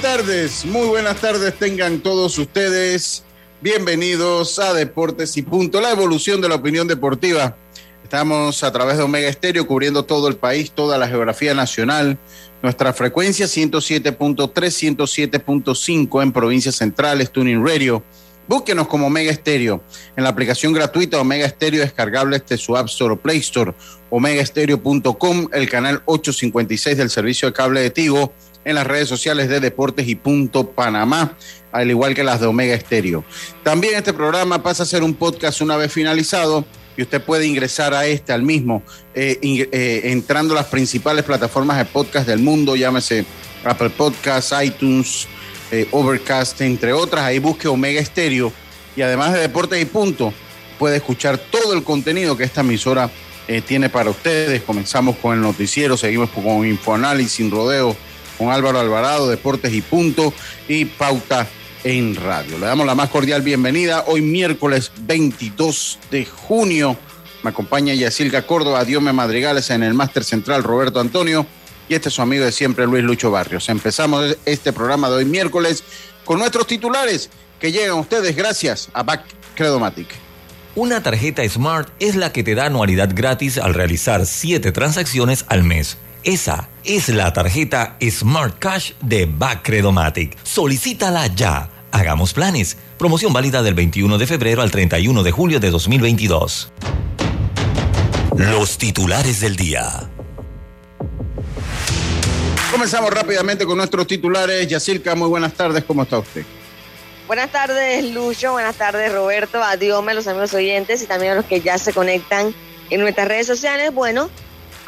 [0.00, 3.24] Tardes, muy buenas tardes tengan todos ustedes.
[3.60, 7.56] Bienvenidos a Deportes y Punto, la evolución de la opinión deportiva.
[8.04, 12.16] Estamos a través de Omega Estéreo cubriendo todo el país, toda la geografía nacional.
[12.62, 18.04] Nuestra frecuencia 107.3, 107.5 en provincias centrales, Tuning Radio.
[18.46, 19.82] Búsquenos como Omega Estéreo
[20.16, 23.74] en la aplicación gratuita Omega Estéreo descargable desde su App Store o Play Store,
[24.10, 28.32] omegaestereo.com, el canal 856 del servicio de cable de Tigo
[28.68, 31.38] en las redes sociales de Deportes y Punto Panamá,
[31.72, 33.24] al igual que las de Omega Estéreo.
[33.62, 37.94] También este programa pasa a ser un podcast una vez finalizado y usted puede ingresar
[37.94, 38.82] a este, al mismo,
[39.14, 43.24] eh, eh, entrando a las principales plataformas de podcast del mundo, llámese
[43.64, 45.26] Apple Podcasts, iTunes,
[45.72, 47.24] eh, Overcast, entre otras.
[47.24, 48.52] Ahí busque Omega Estéreo
[48.94, 50.34] y además de Deportes y Punto,
[50.78, 53.10] puede escuchar todo el contenido que esta emisora
[53.66, 54.60] tiene para ustedes.
[54.60, 57.96] Comenzamos con el noticiero, seguimos con Infoanálisis sin rodeo
[58.38, 60.32] con Álvaro Alvarado, Deportes y Punto
[60.68, 61.46] y Pauta
[61.84, 62.58] en Radio.
[62.58, 66.96] Le damos la más cordial bienvenida hoy miércoles 22 de junio.
[67.42, 71.46] Me acompaña Yacilca Córdoba, Diome Madrigales en el Máster Central Roberto Antonio
[71.88, 73.68] y este es su amigo de siempre Luis Lucho Barrios.
[73.68, 75.82] Empezamos este programa de hoy miércoles
[76.24, 79.24] con nuestros titulares que llegan a ustedes gracias a Back
[79.54, 80.08] Credomatic.
[80.74, 85.64] Una tarjeta Smart es la que te da anualidad gratis al realizar 7 transacciones al
[85.64, 85.96] mes.
[86.28, 90.36] Esa es la tarjeta Smart Cash de Bacredomatic.
[90.42, 91.70] Solicítala ya.
[91.90, 92.76] Hagamos planes.
[92.98, 96.70] Promoción válida del 21 de febrero al 31 de julio de 2022.
[98.36, 100.10] Los titulares del día.
[102.70, 104.68] Comenzamos rápidamente con nuestros titulares.
[104.68, 105.82] Yacilca, muy buenas tardes.
[105.84, 106.44] ¿Cómo está usted?
[107.26, 108.52] Buenas tardes, Lucho.
[108.52, 109.62] Buenas tardes, Roberto.
[109.62, 112.54] Adiós, los amigos oyentes y también a los que ya se conectan
[112.90, 113.94] en nuestras redes sociales.
[113.94, 114.28] Bueno,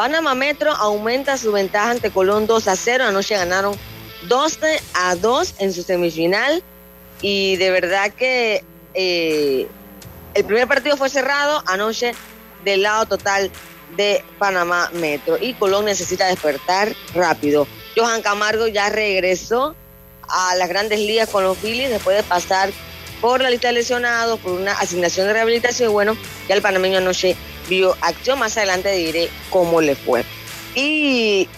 [0.00, 3.04] Panamá Metro aumenta su ventaja ante Colón 2 a 0.
[3.04, 3.76] Anoche ganaron
[4.28, 6.62] 12 a 2 en su semifinal.
[7.20, 9.68] Y de verdad que eh,
[10.32, 12.14] el primer partido fue cerrado anoche
[12.64, 13.50] del lado total
[13.94, 15.36] de Panamá Metro.
[15.38, 17.66] Y Colón necesita despertar rápido.
[17.94, 19.76] Johan Camargo ya regresó
[20.30, 22.70] a las grandes ligas con los Phillies después de pasar
[23.20, 25.90] por la lista de lesionados, por una asignación de rehabilitación.
[25.90, 26.16] Y bueno,
[26.48, 27.36] ya el panameño anoche
[27.70, 28.38] vio acción.
[28.38, 30.24] Más adelante diré cómo le fue.
[30.74, 31.48] Y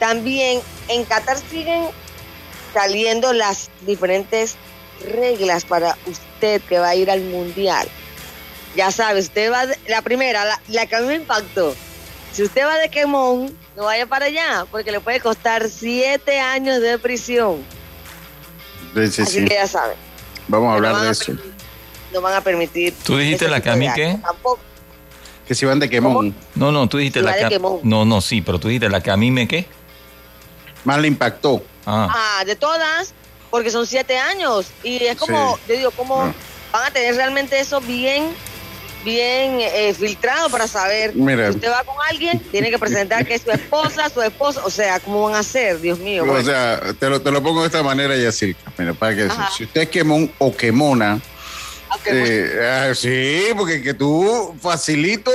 [0.00, 1.84] también en Qatar siguen
[2.74, 4.56] saliendo las diferentes
[5.06, 7.86] reglas para usted que va a ir al mundial.
[8.74, 11.76] Ya sabe, usted va, la primera, la, que a mí me impactó.
[12.32, 16.80] Si usted va de quemón, no vaya para allá, porque le puede costar siete años
[16.80, 17.62] de prisión.
[18.96, 19.94] Así que ya sabe.
[20.48, 21.32] Vamos a hablar de eso.
[22.12, 22.94] No van a permitir.
[23.04, 24.18] ¿Tú dijiste la que a mí qué?
[24.22, 24.60] Tampoco
[25.52, 26.34] que se iban de quemón.
[26.54, 27.60] No, no, tú dijiste la que...
[27.82, 29.66] No, no, sí, pero tú dijiste la que a mí me qué.
[30.84, 31.62] Más le impactó.
[31.84, 32.08] Ah.
[32.10, 33.12] ah de todas,
[33.50, 34.68] porque son siete años.
[34.82, 36.32] Y es como, yo digo, ¿cómo ah.
[36.72, 38.30] van a tener realmente eso bien
[39.04, 41.50] bien eh, filtrado para saber Mira.
[41.50, 44.70] si usted va con alguien, tiene que presentar que es su esposa, su esposo, o
[44.70, 45.80] sea, ¿cómo van a hacer?
[45.80, 46.24] Dios mío.
[46.24, 48.72] O sea, te lo, te lo pongo de esta manera, Yacirca.
[48.78, 51.20] Mira, para que si usted es quemón o quemona,
[52.06, 55.30] eh, ah, sí, porque que tú facilito,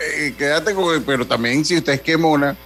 [0.00, 2.56] eh, quédate con él, pero también si usted es quemona,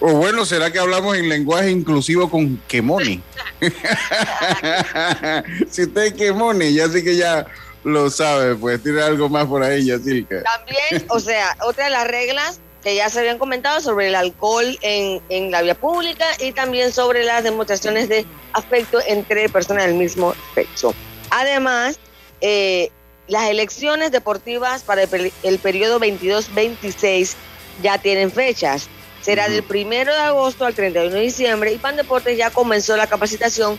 [0.00, 3.22] o bueno, ¿será que hablamos en lenguaje inclusivo con quemoni?
[5.70, 7.46] si usted es quemoni, ya sí que ya
[7.86, 10.42] lo sabe, pues tiene algo más por ahí, Yacirca.
[10.42, 14.76] También, o sea, otra de las reglas que ya se habían comentado sobre el alcohol
[14.82, 19.94] en, en la vía pública y también sobre las demostraciones de afecto entre personas del
[19.94, 20.94] mismo sexo.
[21.30, 21.98] Además,
[22.40, 22.90] eh,
[23.28, 27.34] las elecciones deportivas para el, periodo 22-26
[27.82, 28.88] ya tienen fechas.
[29.20, 33.08] Será del 1 de agosto al 31 de diciembre y Pan Deportes ya comenzó la
[33.08, 33.76] capacitación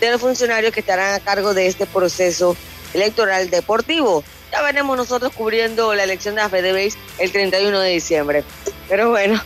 [0.00, 2.56] de los funcionarios que estarán a cargo de este proceso
[2.92, 4.22] electoral deportivo.
[4.52, 8.44] Ya veremos nosotros cubriendo la elección de la FedeBase el 31 de diciembre.
[8.88, 9.40] Pero bueno,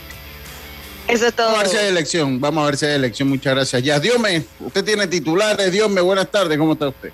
[1.07, 1.51] eso es todo.
[1.51, 3.29] Vamos a ver si hay elección, vamos a ver si hay elección.
[3.29, 3.83] Muchas gracias.
[3.83, 5.71] Ya, Dios me, usted tiene titulares.
[5.71, 7.13] Dios me, buenas tardes, ¿cómo está usted?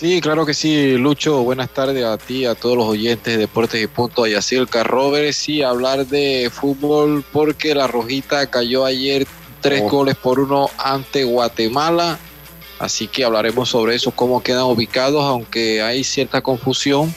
[0.00, 1.42] Sí, claro que sí, Lucho.
[1.42, 5.34] Buenas tardes a ti, a todos los oyentes de Deportes y Punto, a Yacirca Robert.
[5.34, 9.26] Sí, hablar de fútbol porque la Rojita cayó ayer
[9.60, 9.90] tres Oh.
[9.90, 12.18] goles por uno ante Guatemala.
[12.78, 17.14] Así que hablaremos sobre eso, cómo quedan ubicados, aunque hay cierta confusión.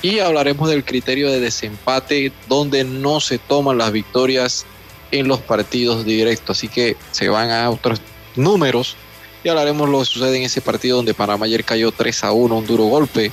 [0.00, 4.64] Y hablaremos del criterio de desempate, donde no se toman las victorias
[5.10, 6.56] en los partidos directos.
[6.56, 8.00] Así que se van a otros
[8.36, 8.94] números
[9.44, 12.56] y hablaremos lo que sucede en ese partido donde Panamá ayer cayó 3 a 1,
[12.56, 13.32] un duro golpe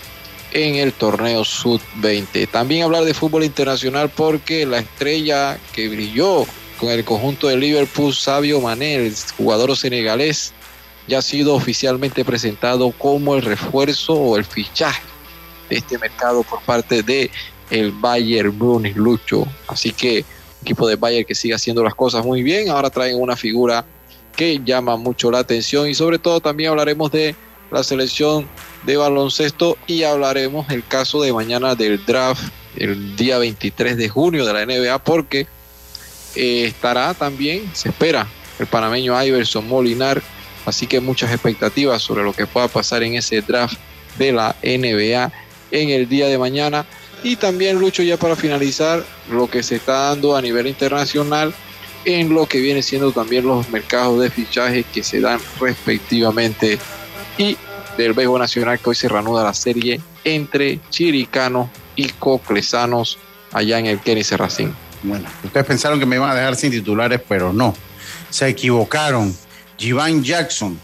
[0.51, 2.49] en el torneo Sud-20.
[2.49, 6.45] También hablar de fútbol internacional porque la estrella que brilló
[6.79, 10.53] con el conjunto de Liverpool, Sabio Mané, el jugador senegalés,
[11.07, 15.01] ya ha sido oficialmente presentado como el refuerzo o el fichaje
[15.69, 17.29] de este mercado por parte de
[17.69, 19.45] el Bayern Múnich Lucho.
[19.67, 20.25] Así que
[20.61, 22.69] equipo de Bayern que sigue haciendo las cosas muy bien.
[22.69, 23.85] Ahora traen una figura
[24.35, 25.89] que llama mucho la atención.
[25.89, 27.35] Y sobre todo también hablaremos de
[27.71, 28.47] la selección
[28.83, 34.45] de baloncesto y hablaremos el caso de mañana del draft el día 23 de junio
[34.45, 35.47] de la NBA porque
[36.35, 38.27] eh, estará también, se espera,
[38.59, 40.21] el panameño Iverson Molinar,
[40.65, 43.77] así que muchas expectativas sobre lo que pueda pasar en ese draft
[44.17, 45.31] de la NBA
[45.71, 46.85] en el día de mañana.
[47.23, 51.53] Y también Lucho ya para finalizar lo que se está dando a nivel internacional
[52.05, 56.79] en lo que viene siendo también los mercados de fichaje que se dan respectivamente
[57.37, 57.57] y
[57.97, 63.17] del béisbol nacional que hoy se reanuda la serie entre chiricanos y coclesanos
[63.51, 64.73] allá en el Kenny Serracín.
[65.03, 67.73] Bueno, ustedes pensaron que me iban a dejar sin titulares, pero no.
[68.29, 69.35] Se equivocaron.
[69.77, 70.77] Jivan Jackson,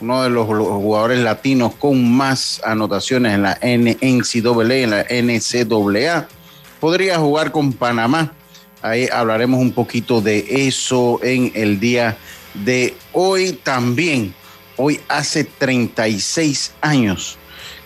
[0.00, 6.28] uno de los los jugadores latinos con más anotaciones en la NCAA, en la NCAA,
[6.80, 8.32] podría jugar con Panamá.
[8.86, 12.16] Ahí hablaremos un poquito de eso en el día
[12.54, 14.32] de hoy también.
[14.76, 17.36] Hoy hace 36 años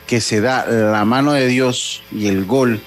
[0.06, 2.82] que se da la mano de Dios y el gol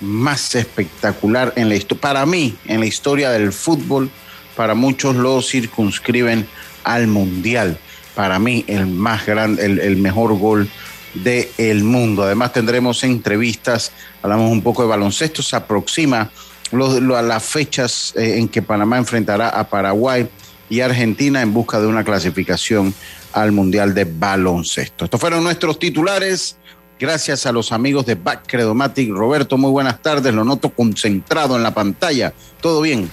[0.00, 4.10] más espectacular en la historia, para mí, en la historia del fútbol,
[4.54, 6.46] para muchos lo circunscriben
[6.84, 7.80] al mundial.
[8.14, 10.70] Para mí, el más grande, el, mejor gol
[11.14, 12.22] del mundo.
[12.22, 13.90] Además, tendremos entrevistas,
[14.22, 16.30] hablamos un poco de baloncesto, se aproxima
[16.72, 20.28] lo- lo- a las fechas eh, en que Panamá enfrentará a Paraguay
[20.68, 22.92] y Argentina en busca de una clasificación
[23.32, 25.04] al Mundial de Baloncesto.
[25.04, 26.56] Estos fueron nuestros titulares.
[26.98, 29.10] Gracias a los amigos de Back Credomatic.
[29.10, 30.32] Roberto, muy buenas tardes.
[30.32, 32.32] Lo noto concentrado en la pantalla.
[32.60, 33.10] ¿Todo bien?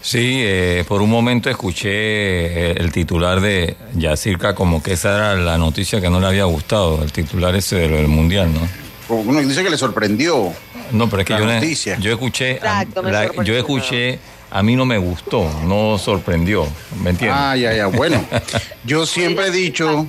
[0.00, 5.34] Sí, eh, por un momento escuché eh, el titular de Yacirca como que esa era
[5.36, 8.60] la noticia que no le había gustado, el titular ese del Mundial, ¿no?
[9.08, 10.52] Uno dice que le sorprendió.
[10.92, 11.98] No, pero es que La yo, noticia.
[11.98, 14.18] yo escuché, Exacto, la- yo escuché,
[14.50, 16.66] a mí no me gustó, no sorprendió,
[17.02, 17.38] ¿me entiendes?
[17.40, 17.86] Ah, ya, ya.
[17.86, 18.24] Bueno,
[18.84, 20.06] yo siempre he dicho,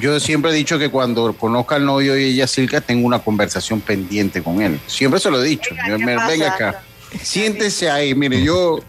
[0.00, 3.80] yo siempre he dicho que cuando conozca al novio y ella Silca, tengo una conversación
[3.80, 4.80] pendiente con él.
[4.86, 5.70] Siempre se lo he dicho.
[5.74, 6.82] Venga, Yo ¿qué me- venga acá.
[7.22, 8.80] Siéntese ahí, mire, yo,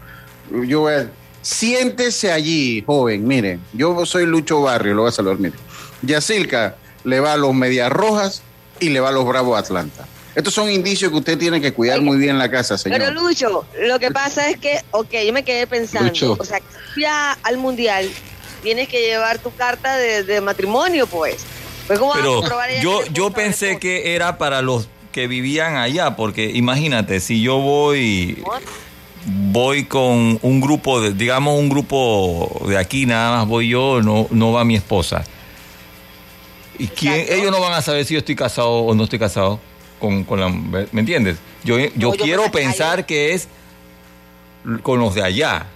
[0.66, 1.10] yo voy a-
[1.42, 5.54] siéntese allí, joven, mire, yo soy Lucho Barrio, lo voy a saludar, mire.
[6.02, 8.42] Yacilca le va a los Medias Rojas
[8.80, 10.06] y le va a los Bravos Atlanta.
[10.36, 12.98] Estos son indicios que usted tiene que cuidar muy bien en la casa, señor.
[12.98, 16.36] Pero Lucho, lo que pasa es que, ok, yo me quedé pensando, Lucho.
[16.38, 16.60] o sea,
[16.94, 18.06] ya al mundial
[18.62, 21.46] tienes que llevar tu carta de, de matrimonio, pues.
[21.86, 26.16] Pues ¿cómo vas Pero a yo, yo pensé que era para los que vivían allá,
[26.16, 28.44] porque imagínate, si yo voy,
[29.24, 34.26] voy con un grupo, de, digamos un grupo de aquí, nada más voy yo, no,
[34.30, 35.24] no va mi esposa.
[36.78, 37.24] ¿Y quién?
[37.26, 39.60] Ellos no van a saber si yo estoy casado o no estoy casado
[39.98, 40.48] con, con la...
[40.48, 41.38] ¿Me entiendes?
[41.64, 43.48] Yo, yo yo quiero pensar allá- que es
[44.82, 45.66] con los de allá.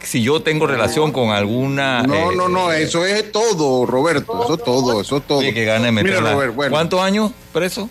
[0.00, 2.02] Si yo tengo relación con alguna...
[2.02, 5.40] No, eh, no, no, eh, eso es todo, Roberto, eso es todo, eso es todo.
[5.40, 7.88] Que gana Mira, Robert, bueno, ¿Cuántos años preso?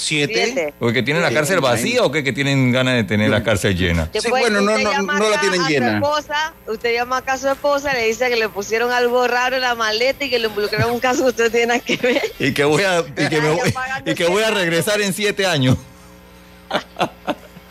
[0.00, 0.44] ¿Siete?
[0.44, 0.74] Siete.
[0.78, 2.22] ¿Porque tienen la cárcel vacía o qué?
[2.22, 4.04] Que tienen ganas de tener la cárcel llena.
[4.04, 5.94] Sí, Después, bueno, no, no, no la tienen a su llena.
[5.96, 9.62] esposa, usted llama acá a su esposa, le dice que le pusieron algo raro en
[9.62, 12.22] la maleta y que le involucraron en un caso que usted tiene nada que ver.
[12.38, 13.74] Y que voy a, y que me voy,
[14.06, 15.76] y que voy a regresar en siete años.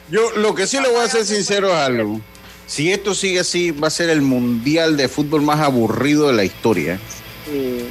[0.09, 2.19] Yo lo que sí le voy a ser sincero es algo.
[2.65, 6.43] Si esto sigue así, va a ser el mundial de fútbol más aburrido de la
[6.43, 6.99] historia.
[7.49, 7.87] Sí.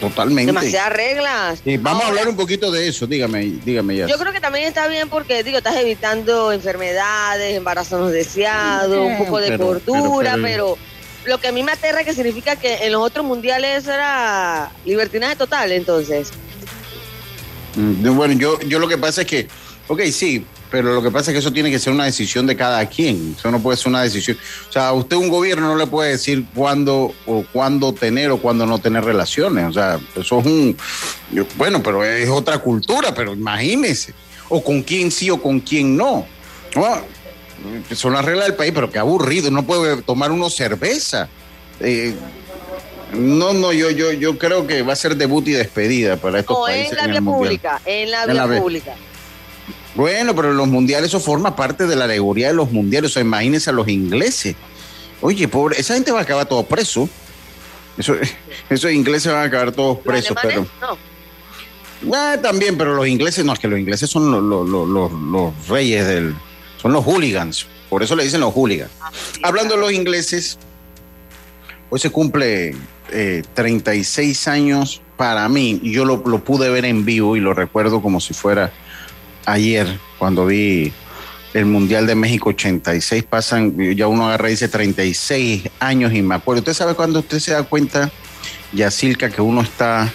[0.00, 0.46] Totalmente.
[0.46, 1.60] Demasiadas reglas.
[1.62, 4.06] Sí, vamos a hablar un poquito de eso, dígame, dígame ya.
[4.06, 9.16] Yo creo que también está bien porque, digo, estás evitando enfermedades, embarazos no deseados, un
[9.18, 10.78] poco de Pero- cordura, pero- pero,
[11.26, 15.36] lo que a mí me aterra que significa que en los otros mundiales era libertinaje
[15.36, 16.30] total, entonces.
[17.76, 19.48] Mm, Bueno, yo, yo lo que pasa es que,
[19.88, 22.56] ok, sí, pero lo que pasa es que eso tiene que ser una decisión de
[22.56, 23.34] cada quien.
[23.38, 24.36] Eso no puede ser una decisión.
[24.68, 28.38] O sea, a usted un gobierno no le puede decir cuándo o cuándo tener o
[28.38, 29.66] cuándo no tener relaciones.
[29.66, 30.76] O sea, eso es un,
[31.56, 34.14] bueno, pero es otra cultura, pero imagínese.
[34.48, 36.26] O con quién sí o con quién no.
[36.74, 37.00] No,
[37.94, 39.50] son las reglas del país, pero qué aburrido.
[39.50, 41.28] No puede tomar uno cerveza.
[41.80, 42.14] Eh,
[43.12, 46.56] no, no, yo, yo, yo creo que va a ser debut y despedida para estos
[46.56, 46.90] O países.
[46.92, 48.60] en la vía pública, en la vía la vía.
[48.60, 48.94] pública.
[49.96, 53.10] Bueno, pero los mundiales, eso forma parte de la alegoría de los mundiales.
[53.10, 54.54] O sea, imagínense a los ingleses.
[55.22, 57.08] Oye, pobre, esa gente va a acabar todo preso.
[57.96, 58.14] Eso,
[58.70, 60.66] esos ingleses van a acabar todos presos, pero.
[60.80, 60.98] no.
[62.14, 65.12] Ah, también, pero los ingleses, no, es que los ingleses son los, los- los- los-
[65.12, 66.34] los reyes del.
[66.80, 67.66] Son los hooligans.
[67.88, 68.90] Por eso le dicen los hooligans.
[69.32, 70.58] Sí, Hablando de los ingleses,
[71.88, 72.76] hoy se cumple
[73.12, 75.80] eh, 36 años para mí.
[75.82, 78.72] Yo lo, lo pude ver en vivo y lo recuerdo como si fuera
[79.46, 80.92] ayer, cuando vi
[81.54, 83.24] el Mundial de México 86.
[83.24, 86.60] Pasan, ya uno agarra y dice 36 años y me acuerdo.
[86.60, 88.10] ¿Usted sabe cuando usted se da cuenta,
[88.72, 90.12] Yacilca, que uno está,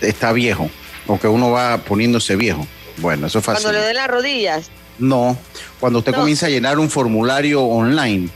[0.00, 0.70] está viejo
[1.06, 2.66] o que uno va poniéndose viejo?
[2.98, 3.64] Bueno, eso es fácil.
[3.64, 4.70] Cuando le den las rodillas.
[4.98, 5.36] No,
[5.80, 6.18] cuando usted No.
[6.18, 8.28] comienza a llenar un formulario online,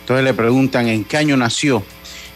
[0.00, 1.84] entonces le preguntan en qué año nació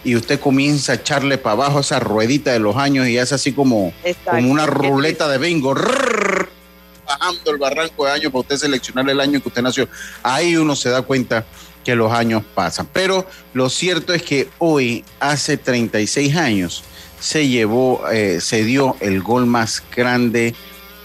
[0.04, 3.52] y usted comienza a echarle para abajo esa ruedita de los años y es así
[3.52, 4.30] como, Exacto.
[4.30, 5.74] como una ruleta de bingo,
[7.04, 9.88] bajando el barranco de años para usted seleccionar el año que usted nació.
[10.22, 11.44] Ahí uno se da cuenta
[11.84, 12.88] que los años pasan.
[12.92, 16.84] Pero lo cierto es que hoy, hace 36 años,
[17.20, 20.54] se llevó, eh, se dio el gol más grande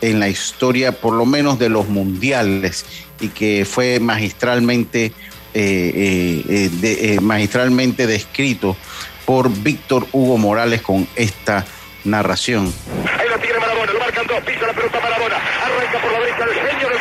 [0.02, 2.86] en la historia, por lo menos de los mundiales,
[3.20, 5.14] y que fue magistralmente,
[5.54, 8.78] eh, eh, magistralmente descrito
[9.26, 11.66] por Víctor Hugo Morales con esta
[12.04, 12.74] narración.
[13.18, 16.44] Ahí lo tiene Marabona, lo marcan dos, pisa la pelota Marabona, arranca por la derecha
[16.46, 17.00] el genio del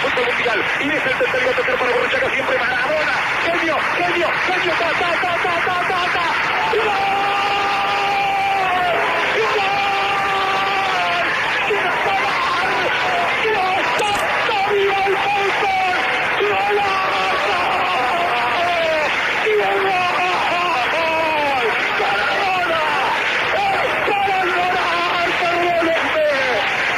[0.59, 5.11] mundial y deja el tercer tocar para Borruchaga siempre Marabona, genio, genio, genio, ta, ta,
[5.23, 6.27] ta, ta, ta, ta, ta.
[6.73, 6.85] ¡Gol!
[9.55, 11.27] ¡Gol!
[11.67, 12.69] ¡Quiere jugar!
[13.43, 15.97] ¡Dios santo, viva el fútbol!
[16.49, 17.61] ¡Golazo!
[19.45, 19.99] ¡Diego!
[22.01, 22.83] ¡Maradona!
[23.55, 26.29] ¡Es para llorar, perdónenme!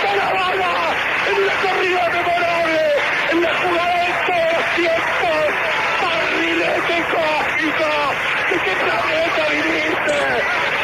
[0.03, 0.73] ¡Maradona!
[1.31, 2.85] En una corrida memorable,
[3.31, 5.43] en la jugada de todos los tiempos,
[6.03, 7.91] barrilete cósmico,
[8.51, 10.19] ¿de qué planeta viniste?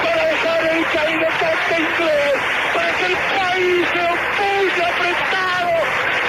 [0.05, 2.39] Para dejar el caído cante inglés,
[2.75, 5.75] para que el país se opulle apretado,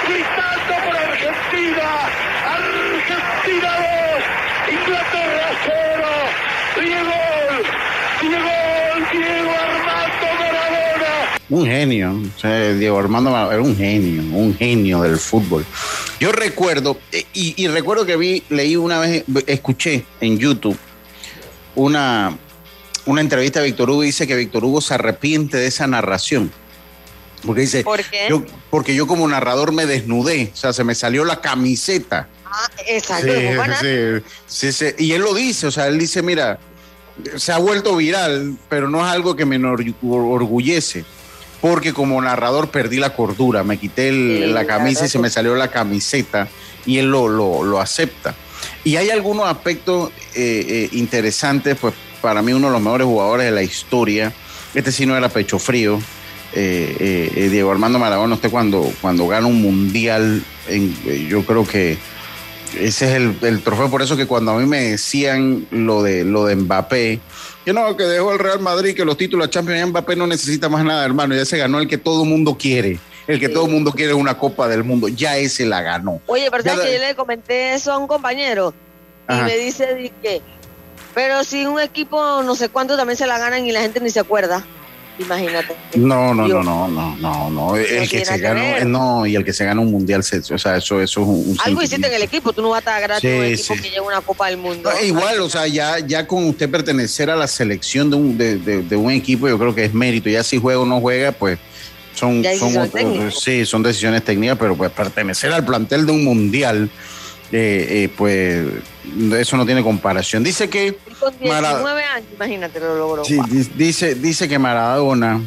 [0.08, 1.88] gritando por Argentina,
[2.58, 6.08] Argentina 2, Inglaterra 0,
[6.80, 7.20] Diego,
[8.20, 8.56] Diego,
[9.12, 11.37] Diego Armando Maradona.
[11.50, 15.64] Un genio, o sea, Diego Armando Maradona era un genio, un genio del fútbol.
[16.20, 20.78] Yo recuerdo, eh, y, y recuerdo que vi, leí una vez, escuché en YouTube
[21.74, 22.36] una,
[23.06, 26.52] una entrevista a Víctor Hugo y dice que Víctor Hugo se arrepiente de esa narración.
[27.46, 28.26] Porque dice, ¿Por qué?
[28.28, 32.28] yo, porque yo como narrador me desnudé, o sea, se me salió la camiseta.
[32.44, 33.32] Ah, exacto.
[34.46, 34.86] Sí, sí.
[34.98, 36.58] Y él lo dice, o sea, él dice, mira,
[37.36, 41.04] se ha vuelto viral, pero no es algo que me orgullece,
[41.60, 45.30] porque como narrador perdí la cordura, me quité el- Sí, la camisa y se me
[45.30, 46.48] salió la camiseta
[46.86, 48.34] y él lo, lo, lo acepta.
[48.84, 53.46] Y hay algunos aspectos eh, eh, interesantes, pues para mí uno de los mejores jugadores
[53.46, 54.32] de la historia,
[54.74, 56.00] este sí no era pecho frío,
[56.54, 60.94] eh, eh, Diego Armando Maradona, usted cuando, cuando gana un mundial, en-
[61.28, 61.98] yo creo que
[62.78, 66.24] ese es el, el trofeo, por eso que cuando a mí me decían lo de
[66.24, 67.20] lo de Mbappé,
[67.68, 70.70] que no, que dejó el Real Madrid, que los títulos de Champions, Mbappé no necesita
[70.70, 73.52] más nada, hermano, ya se ganó el que todo el mundo quiere, el que Sí.
[73.52, 76.22] todo el mundo quiere una Copa del Mundo, ya ese la ganó.
[76.28, 78.72] Oye, pero ¿sabes da- que yo le comenté eso a un compañero?
[79.28, 80.40] Y me dice di que,
[81.14, 84.08] pero si un equipo no sé cuánto también se la ganan y la gente ni
[84.08, 84.64] se acuerda.
[85.18, 85.74] Imagínate.
[85.96, 86.64] No, no, no, Dios.
[86.64, 88.86] no, no, no, no, el que se ganó, ver.
[88.86, 90.22] no, y el que se gana un mundial, o
[90.58, 93.02] sea, eso, eso es un, Algo hiciste en el equipo, tú no vas a estar
[93.02, 93.80] gratis Sí, un equipo sí.
[93.82, 94.90] que lleva una Copa del Mundo.
[94.92, 98.58] No, igual, o sea, ya, ya con usted pertenecer a la selección de un, de,
[98.58, 100.28] de- de un equipo, yo creo que es mérito.
[100.28, 101.58] Ya si juega o no juega, pues
[102.14, 106.88] son, son otros- sí, son decisiones técnicas, pero pues pertenecer al plantel de un mundial,
[107.52, 108.66] eh, eh, pues
[109.40, 110.44] eso no tiene comparación.
[110.44, 111.48] Dice que Y con 19
[111.82, 113.24] Mara- años, imagínate, lo logró.
[113.24, 113.38] Sí,
[113.76, 115.40] dice, dice que Maradona,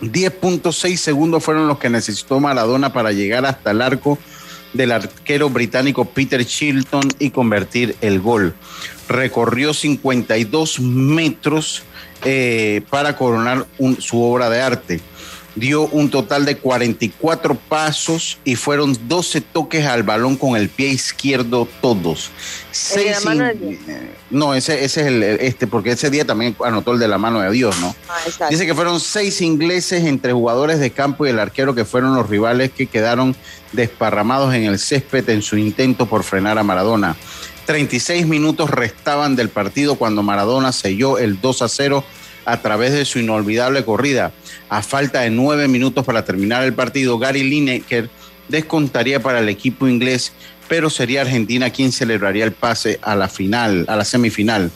[0.00, 4.18] 10.6 segundos fueron los que necesitó Maradona para llegar hasta el arco
[4.72, 8.54] del arquero británico Peter Chilton y convertir el gol.
[9.08, 11.82] Recorrió 52 metros
[12.24, 13.66] eh, para coronar
[13.98, 15.00] su obra de arte
[15.54, 20.88] dio un total de 44 pasos y fueron 12 toques al balón con el pie
[20.88, 22.30] izquierdo todos.
[22.70, 23.18] Seis
[24.30, 27.40] no, ese, ese es el este, porque ese día también anotó el de la mano
[27.40, 27.94] de Dios, ¿no?
[28.08, 32.14] Ah, Dice que fueron seis ingleses entre jugadores de campo y el arquero que fueron
[32.14, 33.36] los rivales que quedaron
[33.72, 37.16] desparramados en el césped en su intento por frenar a Maradona.
[37.66, 42.04] 36 minutos restaban del partido cuando Maradona selló el 2 a 0
[42.44, 44.32] a través de su inolvidable corrida.
[44.68, 48.10] A falta de nueve minutos para terminar el partido, Gary Lineker
[48.48, 50.32] descontaría para el equipo inglés,
[50.68, 54.70] pero sería Argentina quien celebraría el pase a la final, a la semifinal.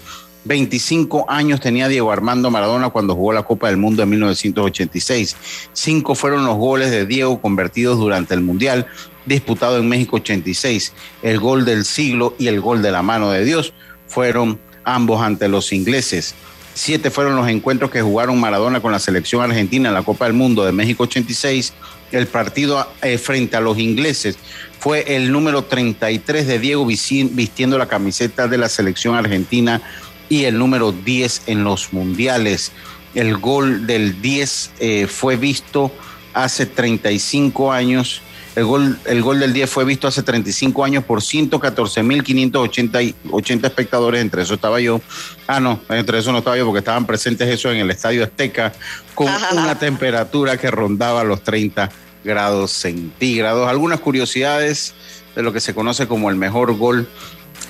[0.47, 5.37] 25 años tenía Diego Armando Maradona cuando jugó la Copa del Mundo en 1986.
[5.73, 8.87] Cinco fueron los goles de Diego convertidos durante el Mundial
[9.27, 10.93] disputado en México 86.
[11.23, 13.75] El gol del siglo y el gol de la mano de Dios
[14.07, 16.35] fueron ambos ante los ingleses.
[16.79, 20.35] Siete fueron los encuentros que jugaron Maradona con la selección argentina en la Copa del
[20.35, 21.73] Mundo de México 86.
[22.13, 24.37] El partido eh, frente a los ingleses
[24.79, 29.81] fue el número 33 de Diego vistiendo la camiseta de la selección argentina
[30.29, 32.73] y el número 10 en los mundiales.
[33.15, 35.91] El gol del 10 eh, fue visto
[36.35, 38.21] hace 35 años
[38.57, 44.41] el gol, el gol del 10 fue visto hace 35 años por 114.580 espectadores, entre
[44.43, 45.03] eso estaba yo.
[45.47, 48.73] Ah, no, entre eso no estaba yo porque estaban presentes eso en el Estadio Azteca
[49.15, 51.91] con una temperatura que rondaba los 30
[52.25, 53.69] grados centígrados.
[53.69, 54.95] Algunas curiosidades
[55.35, 57.07] de lo que se conoce como el mejor gol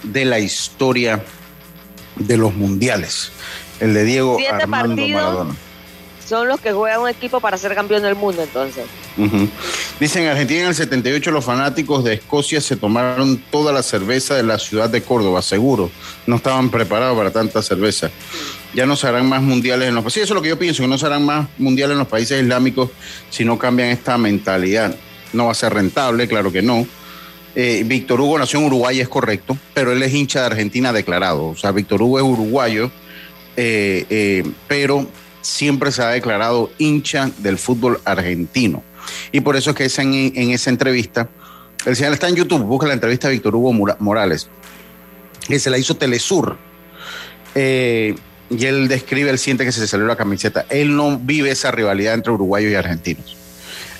[0.04, 1.24] de la historia
[2.14, 3.32] de los mundiales.
[3.80, 5.56] El de Diego Armando Maradona
[6.26, 8.84] son los que juegan un equipo para ser campeón del mundo entonces.
[10.00, 14.34] Dicen en Argentina en el 78 los fanáticos de Escocia se tomaron toda la cerveza
[14.34, 15.90] de la ciudad de Córdoba, seguro.
[16.26, 18.10] No estaban preparados para tanta cerveza.
[18.74, 20.14] Ya no se harán más mundiales en los países.
[20.14, 22.08] Sí, eso es lo que yo pienso, que no se harán más mundiales en los
[22.08, 22.90] países islámicos
[23.30, 24.94] si no cambian esta mentalidad.
[25.32, 26.86] No va a ser rentable, claro que no.
[27.54, 31.46] Eh, Víctor Hugo nació en Uruguay, es correcto, pero él es hincha de Argentina declarado.
[31.46, 32.90] O sea, Víctor Hugo es uruguayo,
[33.56, 35.06] eh, eh, pero
[35.46, 38.82] siempre se ha declarado hincha del fútbol argentino.
[39.30, 41.28] Y por eso es que en, esa entrevista,
[41.84, 44.48] el señor está en YouTube, busca la entrevista de Víctor Hugo Morales,
[45.46, 46.58] que se la hizo Telesur.
[47.54, 48.16] Eh,
[48.50, 50.66] y él describe, él siente que se le salió la camiseta.
[50.68, 53.36] Él no vive esa rivalidad entre uruguayos y argentinos.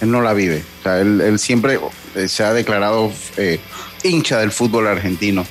[0.00, 0.64] Él no la vive.
[0.84, 1.78] Él, siempre
[2.16, 3.60] eh, se ha declarado eh,
[4.02, 5.46] hincha del fútbol argentino.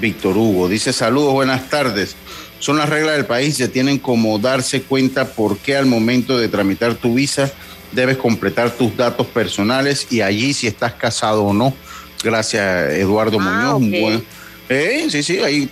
[0.00, 2.16] Víctor Hugo dice: Saludos, buenas tardes
[2.60, 6.48] son las reglas del país, se tienen como darse cuenta por qué al momento de
[6.48, 7.50] tramitar tu visa
[7.90, 11.74] debes completar tus datos personales y allí si estás casado o no.
[12.22, 14.22] Gracias, Eduardo ah, Muñoz.
[14.68, 15.68] Eh, sí, sí, ahí.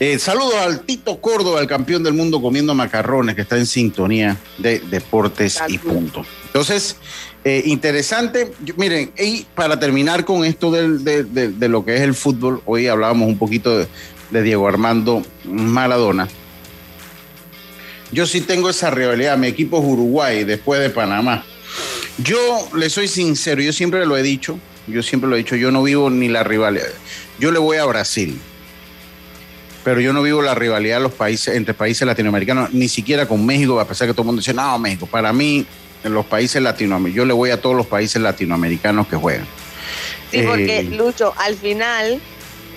[0.00, 4.36] Eh, saludos al Tito Córdoba, el campeón del mundo comiendo macarrones, que está en sintonía
[4.58, 6.26] de deportes y punto.
[6.46, 6.96] Entonces,
[7.44, 8.52] eh, interesante.
[8.76, 13.28] miren, y para terminar con esto de, de, lo que es el fútbol, hoy hablábamos
[13.28, 13.86] un poquito de,
[14.32, 16.28] de Diego Armando Maradona.
[18.10, 19.38] Yo sí tengo esa rivalidad.
[19.38, 21.44] Mi equipo es Uruguay después de Panamá.
[22.18, 25.70] Yo le soy sincero, yo siempre lo he dicho, yo siempre lo he dicho, yo
[25.70, 26.88] no vivo ni la rivalidad.
[27.38, 28.38] Yo le voy a Brasil,
[29.82, 33.44] pero yo no vivo la rivalidad de los países, entre países latinoamericanos, ni siquiera con
[33.46, 35.64] México, a pesar que todo el mundo dice, no, México, para mí,
[36.04, 39.46] en los países latinoamericanos, yo le voy a todos los países latinoamericanos que juegan.
[40.30, 42.20] Sí, porque eh, Lucho, al final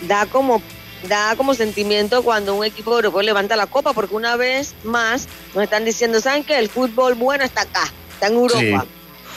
[0.08, 0.62] da como
[1.08, 5.64] da como sentimiento cuando un equipo europeo levanta la copa, porque una vez más nos
[5.64, 8.86] están diciendo, ¿saben que El fútbol bueno está acá, está en Europa.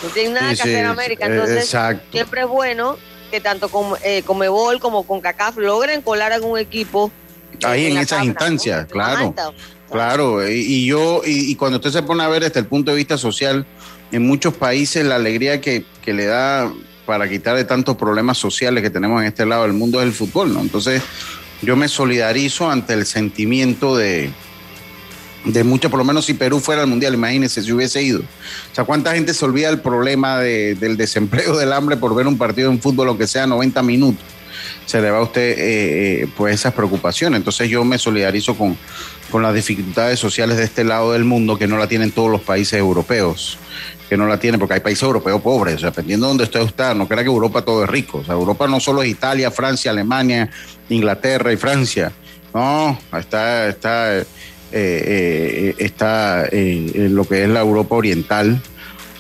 [0.02, 1.26] No tiene nada que hacer en América.
[1.26, 1.76] Eh, Entonces,
[2.12, 2.96] siempre es bueno
[3.30, 7.10] que tanto como eh, Comebol como con CACAF logren colar a un equipo.
[7.64, 9.34] Ahí en, esas instancias, claro.
[9.90, 13.16] Claro, y, yo, y, cuando usted se pone a ver desde el punto de vista
[13.16, 13.64] social,
[14.12, 16.70] en muchos países la alegría que, que le da
[17.06, 20.12] para quitar de tantos problemas sociales que tenemos en este lado del mundo es el
[20.12, 20.60] fútbol, ¿no?
[20.60, 21.02] Entonces,
[21.62, 24.30] yo me solidarizo ante el sentimiento de,
[25.44, 28.20] de mucho, por lo menos si Perú fuera al Mundial, imagínense si hubiese ido.
[28.20, 32.38] O sea, ¿cuánta gente se olvida del problema del desempleo, del hambre por ver un
[32.38, 34.24] partido en fútbol, aunque sea 90 minutos?
[34.86, 37.38] Se le va a usted eh, eh, pues esas preocupaciones.
[37.38, 38.76] Entonces yo me solidarizo con,
[39.30, 42.40] con las dificultades sociales de este lado del mundo que no la tienen todos los
[42.40, 43.58] países europeos
[44.08, 46.94] que no la tienen, porque hay países europeos pobres, o dependiendo de dónde usted está,
[46.94, 49.90] no crea que Europa todo es rico, o sea, Europa no solo es Italia, Francia,
[49.90, 50.50] Alemania,
[50.88, 52.10] Inglaterra y Francia,
[52.54, 54.24] no, está, está, eh,
[54.72, 58.62] eh, está en lo que es la Europa oriental,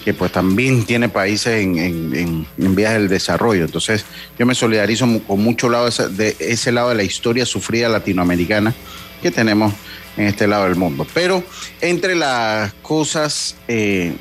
[0.08, 3.66] que pues también tiene países en, en, en, vías del desarrollo.
[3.66, 4.06] Entonces
[4.38, 8.74] yo me solidarizo con mucho lado de ese lado de la historia sufrida latinoamericana
[9.20, 9.74] que tenemos
[10.16, 11.06] en este lado del mundo.
[11.12, 11.44] Pero
[11.82, 14.14] entre las cosas, eh,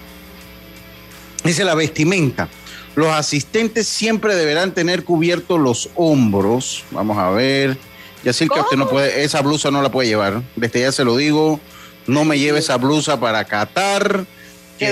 [1.45, 2.49] dice la vestimenta.
[2.95, 6.83] Los asistentes siempre deberán tener cubiertos los hombros.
[6.91, 7.77] Vamos a ver.
[8.25, 10.43] Ya que usted no puede, esa blusa no la puede llevar.
[10.57, 11.61] Desde ya se lo digo.
[12.07, 14.27] No me lleve esa blusa para Qatar
[14.77, 14.87] que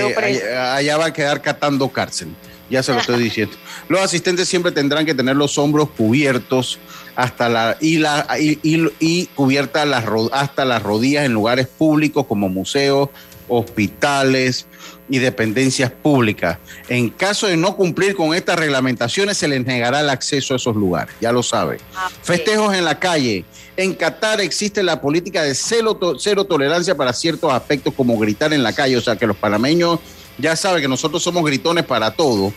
[0.56, 2.28] allá, va a quedar catando cárcel.
[2.68, 3.56] Ya se lo estoy diciendo.
[3.88, 6.80] Los asistentes siempre tendrán que tener los hombros cubiertos
[7.14, 8.58] hasta la y la y,
[8.98, 13.10] y, cubierta las, hasta las rodillas en lugares públicos como museos,
[13.48, 14.66] hospitales
[15.08, 16.58] y dependencias públicas.
[16.88, 20.74] En caso de no cumplir con estas reglamentaciones, se les negará el acceso a esos
[20.74, 21.14] lugares.
[21.20, 21.78] Ya lo sabe.
[21.94, 23.44] Ah, Festejos en la calle.
[23.76, 28.62] En Qatar existe la política de cero, cero tolerancia para ciertos aspectos como gritar en
[28.62, 28.96] la calle.
[28.96, 30.00] O sea que los panameños
[30.38, 32.52] ya saben que nosotros somos gritones para todo.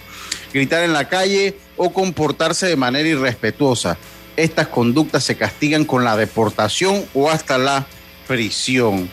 [0.54, 3.98] Gritar en la calle o comportarse de manera irrespetuosa.
[4.36, 7.86] Estas conductas se castigan con la deportación o hasta la
[8.28, 9.10] prisión.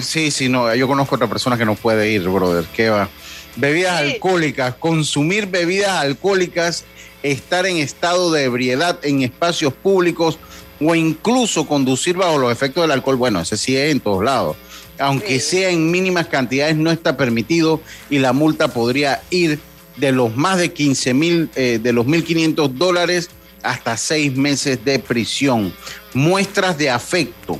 [0.00, 2.64] Sí, sí, no, yo conozco a otra persona que no puede ir, brother.
[2.74, 3.08] ¿Qué va?
[3.56, 6.84] Bebidas alcohólicas, consumir bebidas alcohólicas,
[7.22, 10.38] estar en estado de ebriedad en espacios públicos
[10.80, 14.56] o incluso conducir bajo los efectos del alcohol, bueno, ese sí es en todos lados.
[14.98, 19.58] Aunque sea en mínimas cantidades, no está permitido y la multa podría ir
[19.96, 23.30] de los más de 15 mil, eh, de los 1.500 dólares
[23.62, 25.74] hasta seis meses de prisión.
[26.14, 27.58] Muestras de afecto,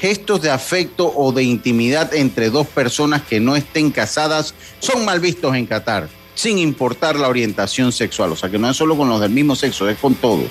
[0.00, 5.20] gestos de afecto o de intimidad entre dos personas que no estén casadas son mal
[5.20, 8.32] vistos en Qatar, sin importar la orientación sexual.
[8.32, 10.48] O sea que no es solo con los del mismo sexo, es con todos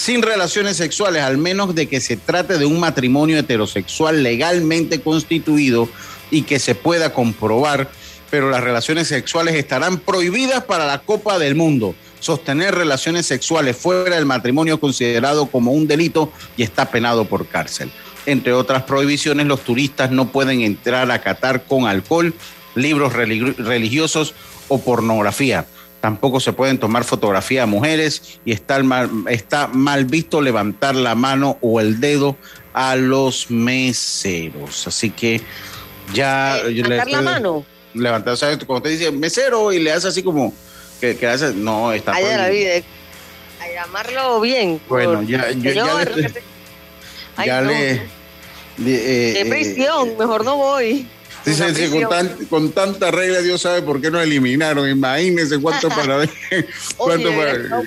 [0.00, 5.90] sin relaciones sexuales, al menos de que se trate de un matrimonio heterosexual legalmente constituido
[6.30, 7.90] y que se pueda comprobar,
[8.30, 11.94] pero las relaciones sexuales estarán prohibidas para la Copa del Mundo.
[12.18, 17.46] Sostener relaciones sexuales fuera del matrimonio es considerado como un delito y está penado por
[17.46, 17.92] cárcel.
[18.26, 22.34] Entre otras prohibiciones, los turistas no pueden entrar a Qatar con alcohol,
[22.74, 24.34] libros religiosos
[24.68, 25.66] o pornografía.
[26.00, 31.14] Tampoco se pueden tomar fotografías a mujeres y está mal, está mal visto levantar la
[31.14, 32.36] mano o el dedo
[32.72, 34.86] a los meseros.
[34.86, 35.42] Así que
[36.14, 36.58] ya...
[36.58, 37.66] Eh, ¿Levantar la mano?
[37.92, 38.64] Levantar, ¿sabes?
[38.64, 40.54] Como te dice mesero y le hace así como...
[41.00, 42.14] Que, que hace, no, está...
[42.14, 42.72] Ay, la vida.
[43.60, 44.80] A llamarlo bien.
[44.88, 45.84] Bueno, ya, yo, ya
[47.40, 47.46] le...
[47.46, 48.02] ya le
[48.86, 51.06] eh, Qué prisión, mejor no voy.
[51.44, 54.88] Dicen, sí, con, con, tanta regla, Dios sabe por qué nos eliminaron.
[54.88, 56.28] Imagínense cuánto para mí.
[56.96, 57.30] cuánto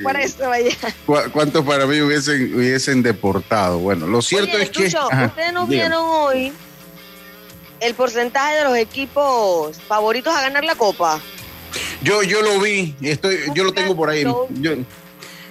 [0.03, 3.79] para, cuánto para mí hubiesen, hubiesen deportado.
[3.79, 4.85] Bueno, lo cierto es que.
[4.87, 6.51] Ustedes no vieron hoy
[7.79, 11.19] el porcentaje de los equipos favoritos a ganar la Copa.
[12.01, 14.23] Yo, yo lo vi, estoy, yo lo tengo por ahí.
[14.23, 14.75] Yo, yo,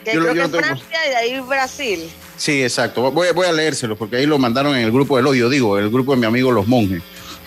[0.04, 2.10] creo que Francia y de ahí Brasil.
[2.36, 3.10] Sí, exacto.
[3.10, 5.90] Voy, voy a leérselo porque ahí lo mandaron en el grupo del odio, digo, el
[5.90, 7.02] grupo de mi amigo Los Monjes.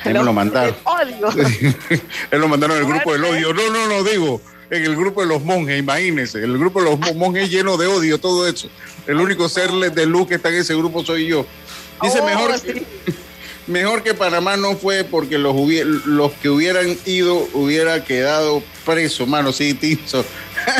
[0.05, 0.75] Me lo mandaron.
[2.31, 3.53] Él lo mandaron en el grupo del odio.
[3.53, 6.43] No, no, no, digo, en el grupo de los monjes, imagínense.
[6.43, 8.69] El grupo de los monjes lleno de odio, todo eso.
[9.07, 11.45] El único ser de luz que está en ese grupo soy yo.
[12.01, 12.51] Dice oh, mejor,
[13.67, 15.55] mejor que Panamá no fue porque los,
[16.05, 20.25] los que hubieran ido hubiera quedado preso, mano, sí, Tinso.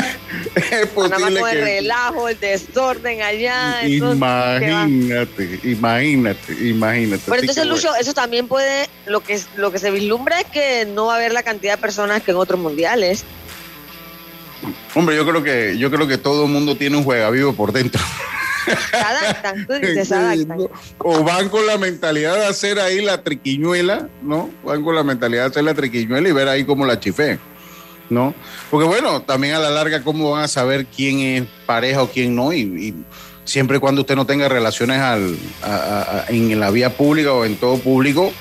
[0.54, 1.50] es posible que...
[1.50, 3.86] el relajo, el desorden allá.
[3.86, 7.22] Imagínate, imagínate, imagínate.
[7.26, 11.06] Pero entonces, Lucho, eso también puede, lo que, lo que se vislumbra es que no
[11.06, 13.24] va a haber la cantidad de personas que en otros mundiales.
[14.94, 17.72] Hombre, yo creo que, yo creo que todo el mundo tiene un juega vivo por
[17.72, 18.02] dentro.
[18.90, 20.68] Se adaptan, tú dices, se adaptan.
[20.98, 24.50] O van con la mentalidad de hacer ahí la triquiñuela, ¿no?
[24.64, 27.38] Van con la mentalidad de hacer la triquiñuela y ver ahí cómo la chifé.
[28.08, 28.34] ¿no?
[28.70, 32.36] Porque bueno, también a la larga, ¿cómo van a saber quién es pareja o quién
[32.36, 32.52] no?
[32.52, 32.94] Y,
[33.44, 35.36] siempre y cuando usted no tenga relaciones al,
[36.28, 38.32] en la vía pública o en todo público,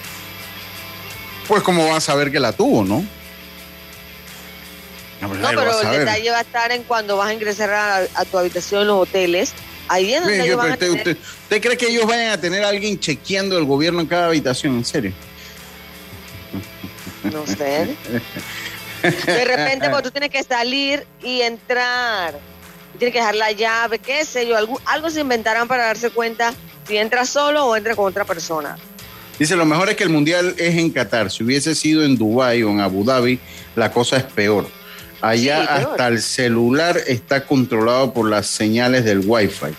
[1.48, 3.06] pues cómo van a saber que la tuvo, ¿no?
[5.22, 8.82] No, pero el detalle va a estar en cuando vas a ingresar a, tu habitación
[8.82, 9.54] en los hoteles.
[9.88, 10.98] Ahí es donde ellos van a tener...
[10.98, 14.28] usted, usted, cree que ellos vayan a tener a alguien chequeando el gobierno en cada
[14.28, 14.76] habitación?
[14.76, 15.14] ¿En serio?
[17.32, 17.96] No sé.
[19.02, 22.40] De repente, cuando tú tienes que salir y entrar,
[22.98, 26.54] tienes que dejar la llave, qué sé yo, algo, algo se inventarán para darse cuenta
[26.88, 28.78] si entra solo o entra con otra persona.
[29.38, 31.30] Dice, lo mejor es que el mundial es en Qatar.
[31.30, 33.40] Si hubiese sido en Dubái o en Abu Dhabi,
[33.76, 34.68] la cosa es peor.
[35.26, 39.74] Allá hasta el celular está controlado por las señales del Wi-Fi.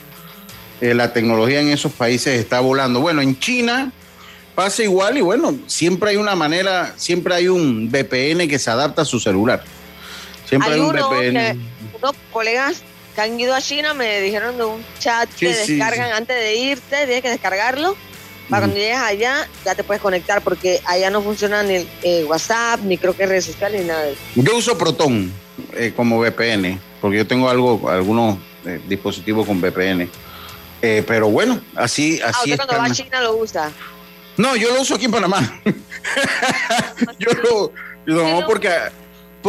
[0.80, 3.00] Eh, la tecnología en esos países está volando.
[3.00, 3.92] Bueno, en China
[4.56, 9.02] pasa igual y bueno, siempre hay una manera, siempre hay un VPN que se adapta
[9.02, 9.62] a su celular.
[10.48, 11.32] Siempre hay, un VPN.
[11.32, 11.56] Que,
[11.96, 12.82] unos colegas
[13.14, 17.04] que han ido a China me dijeron de un chat que descargan antes de irte,
[17.04, 17.96] tienes que descargarlo.
[18.48, 22.80] Para cuando llegues allá, ya te puedes conectar porque allá no funciona ni el, WhatsApp,
[22.82, 24.20] ni creo que redes sociales, ni nada de eso.
[24.36, 25.32] Yo uso Proton
[25.72, 30.08] eh, como VPN, porque yo tengo algo, algunos eh, dispositivos con VPN.
[30.82, 32.52] Eh, pero bueno, así, ah, así.
[32.52, 33.72] Ah, cuando va a China lo usa.
[34.36, 35.60] No, yo lo uso aquí en Panamá.
[37.18, 37.72] yo lo,
[38.06, 38.70] no, porque